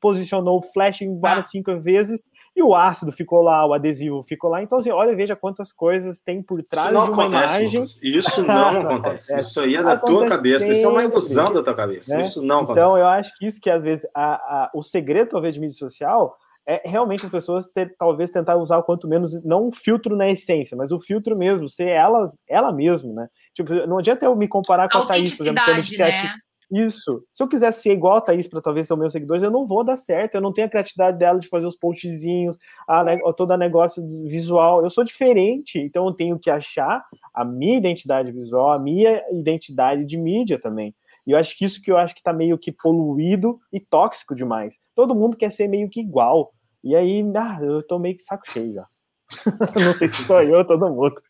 [0.00, 1.48] posicionou o flash em várias ah.
[1.48, 2.24] cinco vezes
[2.56, 4.60] e o ácido ficou lá, o adesivo ficou lá.
[4.62, 7.80] Então, assim, olha, veja quantas coisas tem por trás de uma acontece, imagem.
[7.80, 8.00] Lucas.
[8.02, 9.36] Isso não acontece.
[9.36, 10.72] Isso aí é da acontece tua cabeça.
[10.72, 12.16] Isso é uma ilusão da tua cabeça.
[12.16, 12.22] Né?
[12.22, 12.86] Isso não acontece.
[12.86, 15.76] Então, eu acho que isso que às vezes a, a, o segredo, talvez, de mídia
[15.76, 16.36] social
[16.66, 20.28] é realmente as pessoas ter, talvez tentar usar o quanto menos, não um filtro na
[20.28, 23.28] essência, mas o filtro mesmo, ser ela, ela mesma, né?
[23.54, 25.98] Tipo, não adianta eu me comparar com a, a Thaís, por exemplo, de.
[25.98, 26.34] Né?
[26.70, 27.22] Isso.
[27.32, 29.84] Se eu quiser ser igual a Thaís para talvez ser meus seguidores, eu não vou
[29.84, 30.34] dar certo.
[30.34, 32.58] Eu não tenho a criatividade dela de fazer os postzinhos,
[32.88, 33.04] a,
[33.34, 34.82] todo o negócio visual.
[34.82, 40.04] Eu sou diferente, então eu tenho que achar a minha identidade visual, a minha identidade
[40.04, 40.92] de mídia também.
[41.26, 44.34] E eu acho que isso que eu acho que está meio que poluído e tóxico
[44.34, 44.78] demais.
[44.94, 46.52] Todo mundo quer ser meio que igual.
[46.86, 48.86] E aí, ah, eu tô meio que saco cheio já.
[49.84, 51.20] não sei se sou eu ou todo mundo.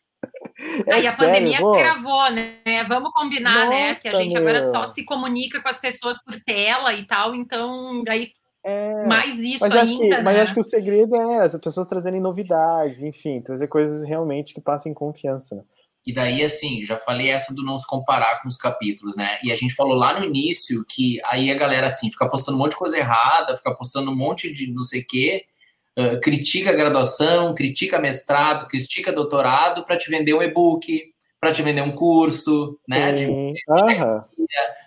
[0.85, 1.71] É aí a sério, pandemia pô.
[1.71, 2.83] gravou, né?
[2.87, 3.95] Vamos combinar, Nossa, né?
[3.95, 4.41] Que a gente meu.
[4.43, 8.33] agora só se comunica com as pessoas por tela e tal, então aí
[8.63, 10.03] é, mais isso mas ainda.
[10.03, 10.21] Que, né?
[10.21, 14.61] Mas acho que o segredo é as pessoas trazerem novidades, enfim, trazer coisas realmente que
[14.61, 15.65] passem confiança.
[16.07, 19.37] E daí, assim, já falei essa do não se comparar com os capítulos, né?
[19.43, 22.61] E a gente falou lá no início que aí a galera, assim, fica postando um
[22.61, 25.43] monte de coisa errada, fica postando um monte de não sei o quê,
[25.99, 31.61] uh, critica a graduação, critica mestrado, critica doutorado para te vender um e-book, para te
[31.61, 33.13] vender um curso, né?
[33.27, 33.53] Uhum.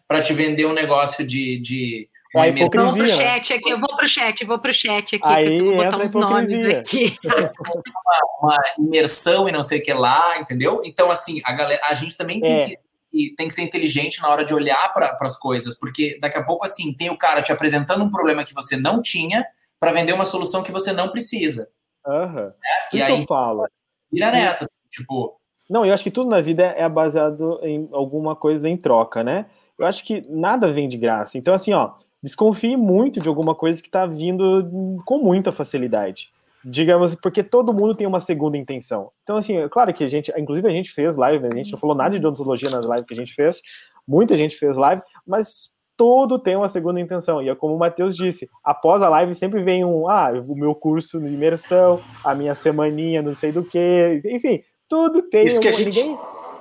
[0.08, 2.84] Para te vender um negócio de, de a hipocrisia.
[2.84, 3.08] Vou pro né?
[3.08, 6.12] chat aqui, eu vou pro chat, vou pro chat aqui, Aí eu vou botar uns
[6.12, 7.16] nomes aqui.
[7.24, 10.80] uma, uma, imersão e não sei o que lá, entendeu?
[10.84, 12.66] Então, assim, a, galera, a gente também tem, é.
[12.66, 16.44] que, tem que ser inteligente na hora de olhar para as coisas, porque daqui a
[16.44, 19.44] pouco, assim, tem o cara te apresentando um problema que você não tinha
[19.80, 21.68] para vender uma solução que você não precisa.
[22.06, 22.48] Uhum.
[22.48, 22.96] É?
[22.96, 23.66] E aí, eu falo.
[24.12, 25.36] Vira nessa, tipo...
[25.68, 29.46] Não, eu acho que tudo na vida é baseado em alguma coisa em troca, né?
[29.78, 31.38] Eu acho que nada vem de graça.
[31.38, 36.30] Então, assim, ó, desconfie muito de alguma coisa que está vindo com muita facilidade.
[36.62, 39.10] Digamos, porque todo mundo tem uma segunda intenção.
[39.22, 41.78] Então, assim, é claro que a gente, inclusive a gente fez live, a gente não
[41.78, 43.62] falou nada de odontologia nas lives que a gente fez,
[44.06, 47.42] muita gente fez live, mas todo tem uma segunda intenção.
[47.42, 50.74] E é como o Matheus disse, após a live sempre vem um, ah, o meu
[50.74, 55.46] curso de imersão, a minha semaninha, não sei do que, enfim, tudo tem.
[55.46, 55.98] Isso um, que a gente...
[55.98, 56.18] ninguém,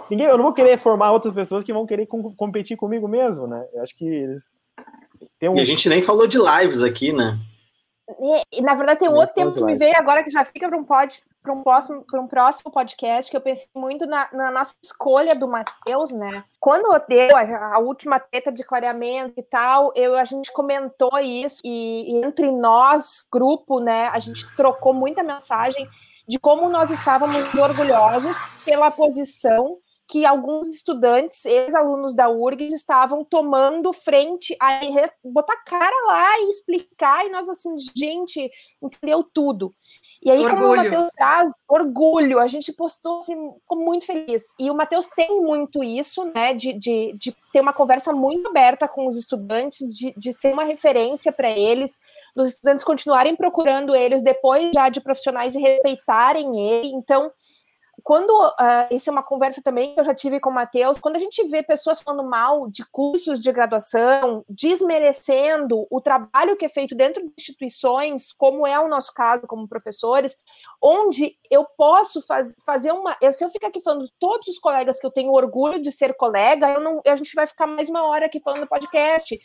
[0.09, 3.47] ninguém, eu não vou querer formar outras pessoas que vão querer com, competir comigo mesmo,
[3.47, 3.65] né?
[3.73, 4.59] Eu acho que eles
[5.47, 5.55] um...
[5.55, 7.37] E a gente nem falou de lives aqui, né?
[8.51, 10.77] E, na verdade, tem um outro tema que me veio agora que já fica para
[10.77, 15.35] um, pod, um, próximo, um próximo podcast, que eu pensei muito na, na nossa escolha
[15.35, 16.43] do Matheus, né?
[16.59, 21.61] Quando deu a, a, última treta de clareamento e tal, eu, a gente comentou isso,
[21.63, 25.87] e, e entre nós, grupo, né, a gente trocou muita mensagem
[26.27, 29.77] de como nós estávamos orgulhosos pela posição
[30.09, 34.79] que alguns estudantes, ex-alunos da URGS, estavam tomando frente a
[35.23, 38.49] botar cara lá e explicar, e nós assim, gente,
[38.81, 39.71] entendeu tudo.
[40.23, 40.55] E aí, orgulho.
[40.55, 44.45] como o Matheus traz, orgulho, a gente postou assim, ficou muito feliz.
[44.59, 48.87] E o Matheus tem muito isso, né, de, de, de ter uma conversa muito aberta
[48.87, 51.99] com os estudantes, de, de ser uma referência para eles,
[52.35, 56.87] dos estudantes continuarem procurando eles depois já de profissionais e respeitarem ele.
[56.87, 57.31] Então,
[58.03, 61.15] quando uh, isso é uma conversa também que eu já tive com o Matheus, quando
[61.15, 66.69] a gente vê pessoas falando mal de cursos de graduação, desmerecendo o trabalho que é
[66.69, 70.37] feito dentro de instituições, como é o nosso caso como professores,
[70.81, 73.17] onde eu posso faz, fazer uma.
[73.21, 76.13] Eu, se eu ficar aqui falando todos os colegas que eu tenho orgulho de ser
[76.15, 79.39] colega, eu não, a gente vai ficar mais uma hora aqui falando podcast,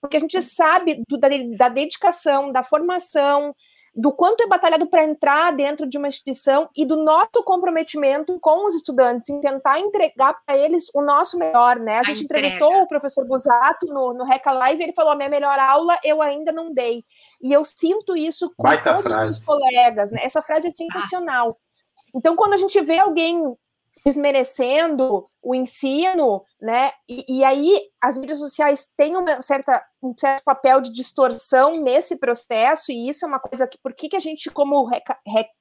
[0.00, 3.54] porque a gente sabe do, da, da dedicação, da formação,
[3.94, 8.66] do quanto é batalhado para entrar dentro de uma instituição e do nosso comprometimento com
[8.66, 11.96] os estudantes, em tentar entregar para eles o nosso melhor, né?
[11.96, 12.46] A, a gente entrega.
[12.46, 15.98] entrevistou o professor Busato no, no Reca Live e ele falou: a minha melhor aula
[16.04, 17.04] eu ainda não dei.
[17.42, 19.38] E eu sinto isso com Baita todos frase.
[19.40, 20.20] os colegas, né?
[20.22, 21.50] Essa frase é sensacional.
[22.14, 23.42] Então, quando a gente vê alguém
[24.04, 26.90] desmerecendo o ensino, né?
[27.08, 32.16] E, e, aí as mídias sociais têm uma certa, um certo papel de distorção nesse
[32.16, 35.04] processo, e isso é uma coisa que, por que, que a gente, como Rec,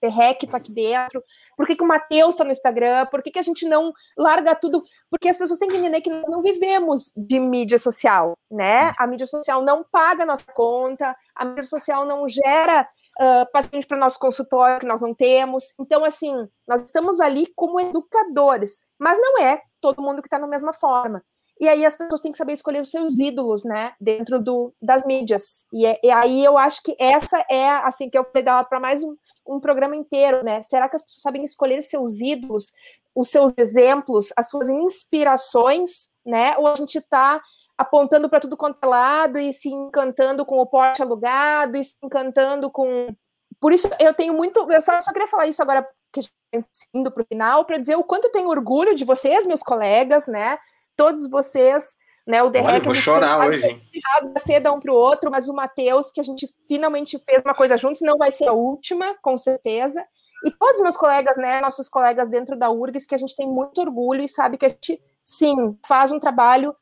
[0.03, 1.23] Rec tá aqui dentro,
[1.55, 4.55] por que, que o Matheus está no Instagram, por que, que a gente não larga
[4.55, 4.83] tudo?
[5.09, 8.91] Porque as pessoas têm que entender que nós não vivemos de mídia social, né?
[8.97, 12.87] A mídia social não paga a nossa conta, a mídia social não gera
[13.19, 15.73] uh, paciente para nosso consultório que nós não temos.
[15.79, 20.47] Então, assim, nós estamos ali como educadores, mas não é todo mundo que está na
[20.47, 21.23] mesma forma.
[21.59, 25.05] E aí as pessoas têm que saber escolher os seus ídolos, né, dentro do, das
[25.05, 25.65] mídias.
[25.73, 28.79] E, é, e aí eu acho que essa é, assim, que eu falei dela para
[28.79, 29.15] mais um,
[29.47, 30.61] um programa inteiro, né?
[30.61, 32.71] Será que as pessoas sabem escolher seus ídolos,
[33.15, 36.55] os seus exemplos, as suas inspirações, né?
[36.57, 37.41] Ou a gente está
[37.77, 41.95] apontando para tudo quanto é lado e se encantando com o porte alugado e se
[42.03, 43.15] encantando com.
[43.59, 44.69] Por isso eu tenho muito.
[44.71, 46.33] Eu só, só queria falar isso agora, que a gente
[46.73, 49.61] está indo para o final, para dizer o quanto eu tenho orgulho de vocês, meus
[49.61, 50.57] colegas, né?
[50.95, 51.95] Todos vocês,
[52.25, 52.41] né?
[52.41, 53.81] O Derrec, vou chorar hoje.
[54.05, 57.53] Rasga seda um para o outro, mas o Matheus, que a gente finalmente fez uma
[57.53, 60.03] coisa juntos, não vai ser a última, com certeza.
[60.43, 61.61] E todos meus colegas, né?
[61.61, 64.69] Nossos colegas dentro da URGS, que a gente tem muito orgulho e sabe que a
[64.69, 66.75] gente, sim, faz um trabalho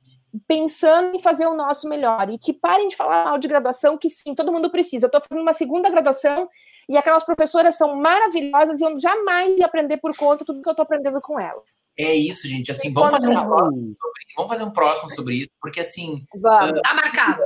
[0.48, 4.10] pensando em fazer o nosso melhor e que parem de falar mal de graduação, que
[4.10, 5.06] sim, todo mundo precisa.
[5.06, 6.50] Eu estou fazendo uma segunda graduação
[6.88, 10.72] e aquelas professoras são maravilhosas e eu jamais ia aprender por conta tudo que eu
[10.72, 11.86] estou aprendendo com elas.
[11.98, 12.72] É isso, gente.
[12.72, 16.24] Assim, vamos fazer, um próximo sobre, vamos fazer um próximo sobre isso, porque assim.
[16.36, 16.80] Vamos.
[16.80, 17.44] Uh, tá marcado.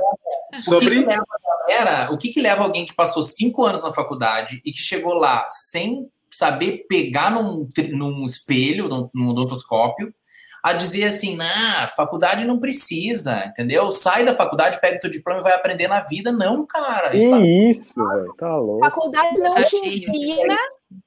[0.58, 1.06] Sobre.
[1.68, 5.14] Era, o que, que leva alguém que passou cinco anos na faculdade e que chegou
[5.14, 10.12] lá sem saber pegar num, num espelho, num, num odontoscópio,
[10.62, 13.90] a dizer assim, na faculdade não precisa, entendeu?
[13.90, 16.32] Sai da faculdade, pega o teu diploma e vai aprender na vida.
[16.32, 17.16] Não, cara.
[17.16, 17.38] Isso, tá...
[17.40, 18.84] isso velho, tá louco.
[18.84, 20.56] Faculdade não te ensina,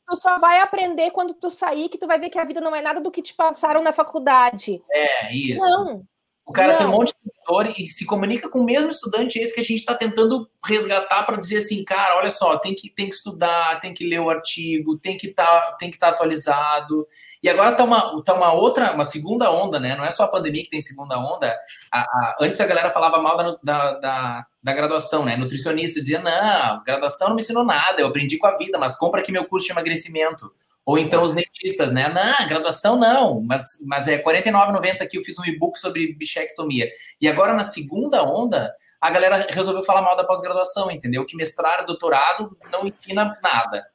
[0.08, 2.76] tu só vai aprender quando tu sair, que tu vai ver que a vida não
[2.76, 4.82] é nada do que te passaram na faculdade.
[4.92, 5.66] É, isso.
[5.66, 6.04] Não.
[6.46, 6.78] O cara não.
[6.78, 9.64] tem um monte de seguidor e se comunica com o mesmo estudante esse que a
[9.64, 13.80] gente está tentando resgatar para dizer assim, cara, olha só, tem que, tem que estudar,
[13.80, 17.08] tem que ler o artigo, tem que tá, estar tá atualizado.
[17.42, 19.96] E agora tá uma, tá uma outra, uma segunda onda, né?
[19.96, 21.58] Não é só a pandemia que tem segunda onda.
[21.90, 25.38] A, a, antes a galera falava mal da, da, da, da, graduação, né?
[25.38, 29.22] Nutricionista dizia, não, graduação não me ensinou nada, eu aprendi com a vida, mas compra
[29.22, 30.54] aqui meu curso de emagrecimento.
[30.86, 32.10] Ou então os dentistas, né?
[32.10, 36.90] Não, graduação não, mas, mas é R$ 49,90 que eu fiz um e-book sobre bichectomia.
[37.22, 38.70] E agora, na segunda onda,
[39.00, 41.26] a galera resolveu falar mal da pós-graduação, entendeu?
[41.26, 43.86] Que mestrado, doutorado não ensina nada.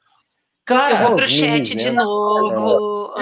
[0.65, 3.13] Cara, eu vou pro chat de novo.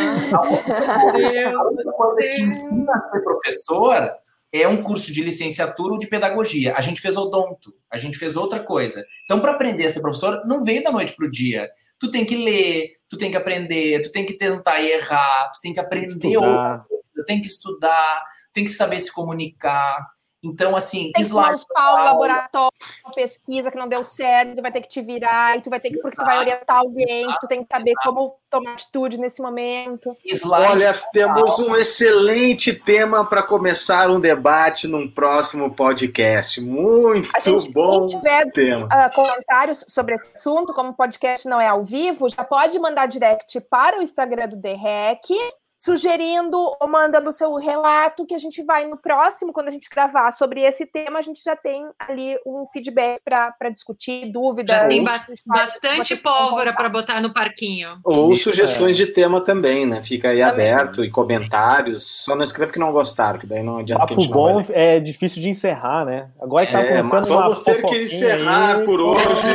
[1.17, 1.45] É.
[1.45, 4.11] A outra coisa que ensina a ser professor
[4.51, 6.73] é um curso de licenciatura ou de pedagogia.
[6.75, 9.05] A gente fez odonto, a gente fez outra coisa.
[9.23, 11.69] Então, para aprender a ser professor, não veio da noite para o dia.
[11.99, 15.61] Tu tem que ler, tu tem que aprender, tu tem que tentar e errar, tu
[15.61, 18.23] tem que aprender outra coisa, tem que estudar,
[18.53, 20.05] tem que saber se comunicar.
[20.47, 21.63] Então, assim, tem slide.
[21.73, 22.71] Pau, laboratório,
[23.13, 25.91] pesquisa que não deu certo, tu vai ter que te virar, e tu vai ter
[25.91, 30.15] que, porque tu vai orientar alguém, tu tem que saber como tomar atitude nesse momento.
[30.25, 36.61] Slide Olha, temos um excelente tema para começar um debate num próximo podcast.
[36.61, 38.85] Muito a gente, bom quem tiver, tema.
[38.85, 43.07] Uh, comentários sobre esse assunto, como o podcast não é ao vivo, já pode mandar
[43.07, 45.35] direct para o Instagram do DREC
[45.77, 49.89] sugerindo ou mandando o seu relato, que a gente vai no próximo, quando a gente
[49.89, 54.75] gravar sobre esse tema, a gente já tem ali um feedback para discutir, dúvidas.
[54.75, 57.99] Já tem ba bastante pólvora para botar no parquinho.
[58.03, 59.05] Ou sugestões é.
[59.05, 60.01] de tema também, né?
[60.03, 60.71] Fica aí também.
[60.71, 62.23] aberto e comentários.
[62.23, 64.61] Só não escreva que não gostaram, que daí não adianta Papo que a gente bom
[64.61, 64.75] vai...
[64.75, 66.29] é difícil de encerrar, né?
[66.41, 68.85] Agora que tá é, começando mas vamos ter que encerrar aí.
[68.85, 69.47] por hoje.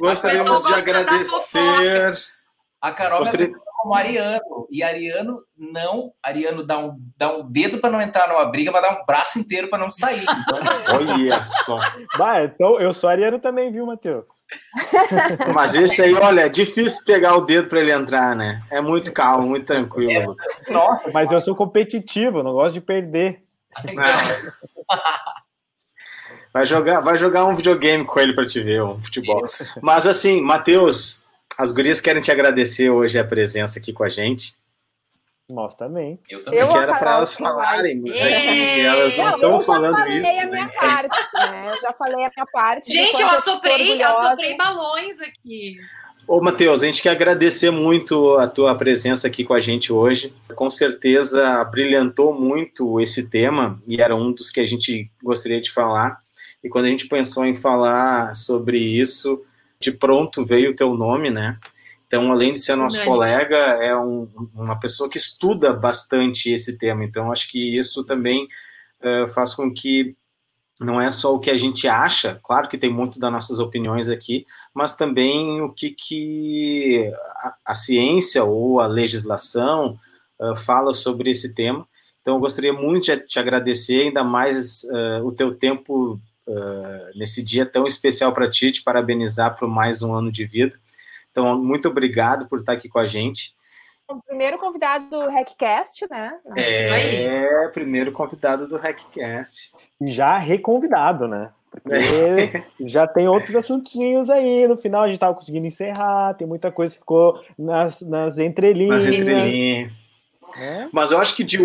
[0.00, 2.14] Gostaríamos de agradecer.
[2.80, 3.50] A Carol Gostaria
[3.86, 4.55] como Ariano.
[4.70, 6.12] E Ariano não.
[6.22, 9.38] Ariano dá um, dá um dedo para não entrar numa briga, mas dá um braço
[9.38, 10.22] inteiro para não sair.
[10.22, 10.60] Então...
[10.94, 11.78] olha só.
[12.18, 14.26] Bah, então eu sou Ariano também, viu, Matheus?
[15.52, 18.62] Mas esse aí, olha, é difícil pegar o dedo para ele entrar, né?
[18.70, 20.36] É muito calmo, muito tranquilo.
[20.68, 23.42] É, nossa, mas eu sou competitivo, não gosto de perder.
[26.52, 29.46] Vai jogar, vai jogar um videogame com ele para te ver, um futebol.
[29.82, 31.25] Mas assim, Matheus,
[31.58, 34.54] as gurias querem te agradecer hoje a presença aqui com a gente.
[35.50, 36.18] Nós também.
[36.28, 36.58] Eu também.
[36.58, 40.16] Eu era para elas falarem, mas é elas não estão falando isso.
[40.16, 41.70] Eu já falei a minha parte, né?
[41.70, 42.92] Eu já falei a minha parte.
[42.92, 45.76] Gente, eu assoprei, eu assoprei balões aqui.
[46.26, 50.34] Ô, Matheus, a gente quer agradecer muito a tua presença aqui com a gente hoje.
[50.56, 55.70] Com certeza brilhantou muito esse tema e era um dos que a gente gostaria de
[55.70, 56.18] falar.
[56.64, 59.40] E quando a gente pensou em falar sobre isso,
[59.86, 61.58] de pronto veio o teu nome, né?
[62.08, 67.04] Então, além de ser nosso colega, é um, uma pessoa que estuda bastante esse tema.
[67.04, 68.48] Então, acho que isso também
[69.00, 70.16] uh, faz com que
[70.80, 74.10] não é só o que a gente acha, claro que tem muito das nossas opiniões
[74.10, 74.44] aqui,
[74.74, 79.98] mas também o que, que a, a ciência ou a legislação
[80.40, 81.86] uh, fala sobre esse tema.
[82.20, 87.44] Então, eu gostaria muito de te agradecer, ainda mais uh, o teu tempo uh, nesse
[87.44, 90.78] dia tão especial para ti, te parabenizar por mais um ano de vida.
[91.30, 93.54] Então, muito obrigado por estar aqui com a gente.
[94.08, 96.34] O primeiro convidado do Hackcast, né?
[96.54, 99.72] É, primeiro convidado do Hackcast.
[100.00, 101.50] Já reconvidado, né?
[101.70, 102.64] Porque é.
[102.80, 104.66] já tem outros assuntinhos aí.
[104.68, 109.04] No final a gente tava conseguindo encerrar, tem muita coisa que ficou nas, nas entrelinhas.
[109.04, 110.08] Nas entrelinhas.
[110.56, 110.88] É?
[110.92, 111.58] Mas eu acho que de.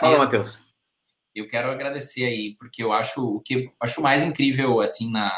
[0.00, 0.63] Fala, Matheus
[1.34, 5.32] eu quero agradecer aí, porque eu acho o que acho mais incrível, assim, na.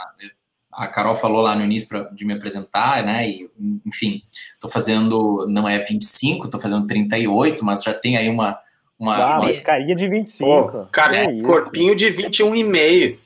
[0.73, 3.27] A Carol falou lá no início pra, de me apresentar, né?
[3.27, 3.51] E,
[3.86, 4.23] enfim,
[4.60, 8.59] tô fazendo, não é 25, tô fazendo 38, mas já tem aí uma.
[8.98, 9.44] uma, ah, uma...
[9.47, 10.51] mas carinha de 25.
[10.51, 13.18] Oh, cara, é corpinho de 21,5.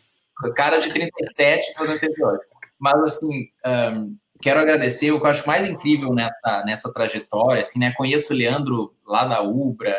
[0.55, 2.41] Cara de 37, tô fazendo 38.
[2.79, 5.11] Mas, assim, um, quero agradecer.
[5.11, 7.93] O que eu acho mais incrível nessa, nessa trajetória, assim, né?
[7.93, 9.95] Conheço o Leandro lá da Ubra,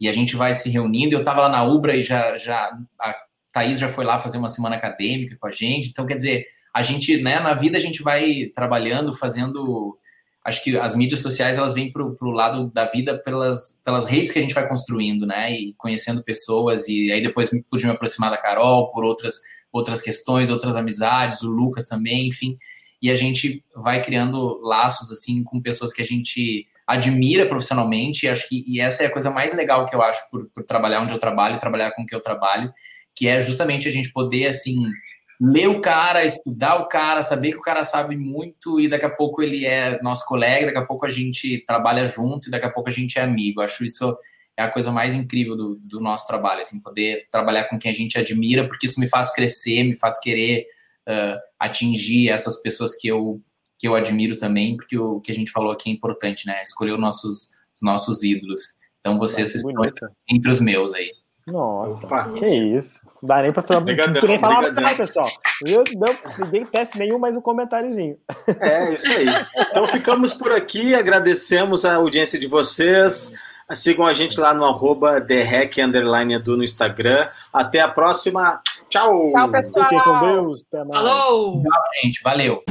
[0.00, 1.14] e a gente vai se reunindo.
[1.14, 3.14] Eu estava lá na Ubra e já, já a
[3.52, 5.90] Thaís já foi lá fazer uma semana acadêmica com a gente.
[5.90, 9.98] Então, quer dizer, a gente, né, na vida a gente vai trabalhando, fazendo.
[10.42, 14.30] Acho que as mídias sociais elas vêm para o lado da vida pelas, pelas redes
[14.30, 16.88] que a gente vai construindo, né, e conhecendo pessoas.
[16.88, 19.34] E aí depois pude me aproximar da Carol por outras,
[19.70, 22.56] outras questões, outras amizades, o Lucas também, enfim.
[23.02, 28.28] E a gente vai criando laços assim com pessoas que a gente admira profissionalmente, e
[28.28, 31.00] acho que e essa é a coisa mais legal que eu acho por, por trabalhar
[31.00, 32.72] onde eu trabalho, trabalhar com o que eu trabalho,
[33.14, 34.76] que é justamente a gente poder, assim,
[35.40, 39.10] ler o cara, estudar o cara, saber que o cara sabe muito e daqui a
[39.10, 42.72] pouco ele é nosso colega, daqui a pouco a gente trabalha junto e daqui a
[42.72, 43.62] pouco a gente é amigo.
[43.62, 44.18] Acho isso
[44.56, 47.94] é a coisa mais incrível do, do nosso trabalho, assim, poder trabalhar com quem a
[47.94, 50.66] gente admira, porque isso me faz crescer, me faz querer
[51.08, 53.40] uh, atingir essas pessoas que eu
[53.80, 56.62] que eu admiro também, porque o que a gente falou aqui é importante, né?
[56.62, 58.60] Escolher os nossos, os nossos ídolos.
[59.00, 59.72] Então vocês estão
[60.28, 61.10] entre os meus aí.
[61.46, 62.30] Nossa, Opa.
[62.34, 63.00] que isso.
[63.22, 63.80] Não dá nem pra falar.
[63.80, 65.26] Não precisa nem falar nada, pessoal.
[65.66, 68.18] Eu não ninguém teste nenhum, mais um comentáriozinho.
[68.60, 69.26] É, isso aí.
[69.70, 73.34] Então ficamos por aqui, agradecemos a audiência de vocês.
[73.72, 77.28] Sigam a gente lá no arroba Edu no Instagram.
[77.50, 78.60] Até a próxima.
[78.90, 79.32] Tchau.
[79.32, 79.84] Tchau, pessoal.
[79.84, 80.64] Fiquem com Deus.
[80.70, 81.02] Até mais.
[81.02, 81.62] Falou.
[81.62, 82.20] Tchau, gente.
[82.22, 82.62] Valeu.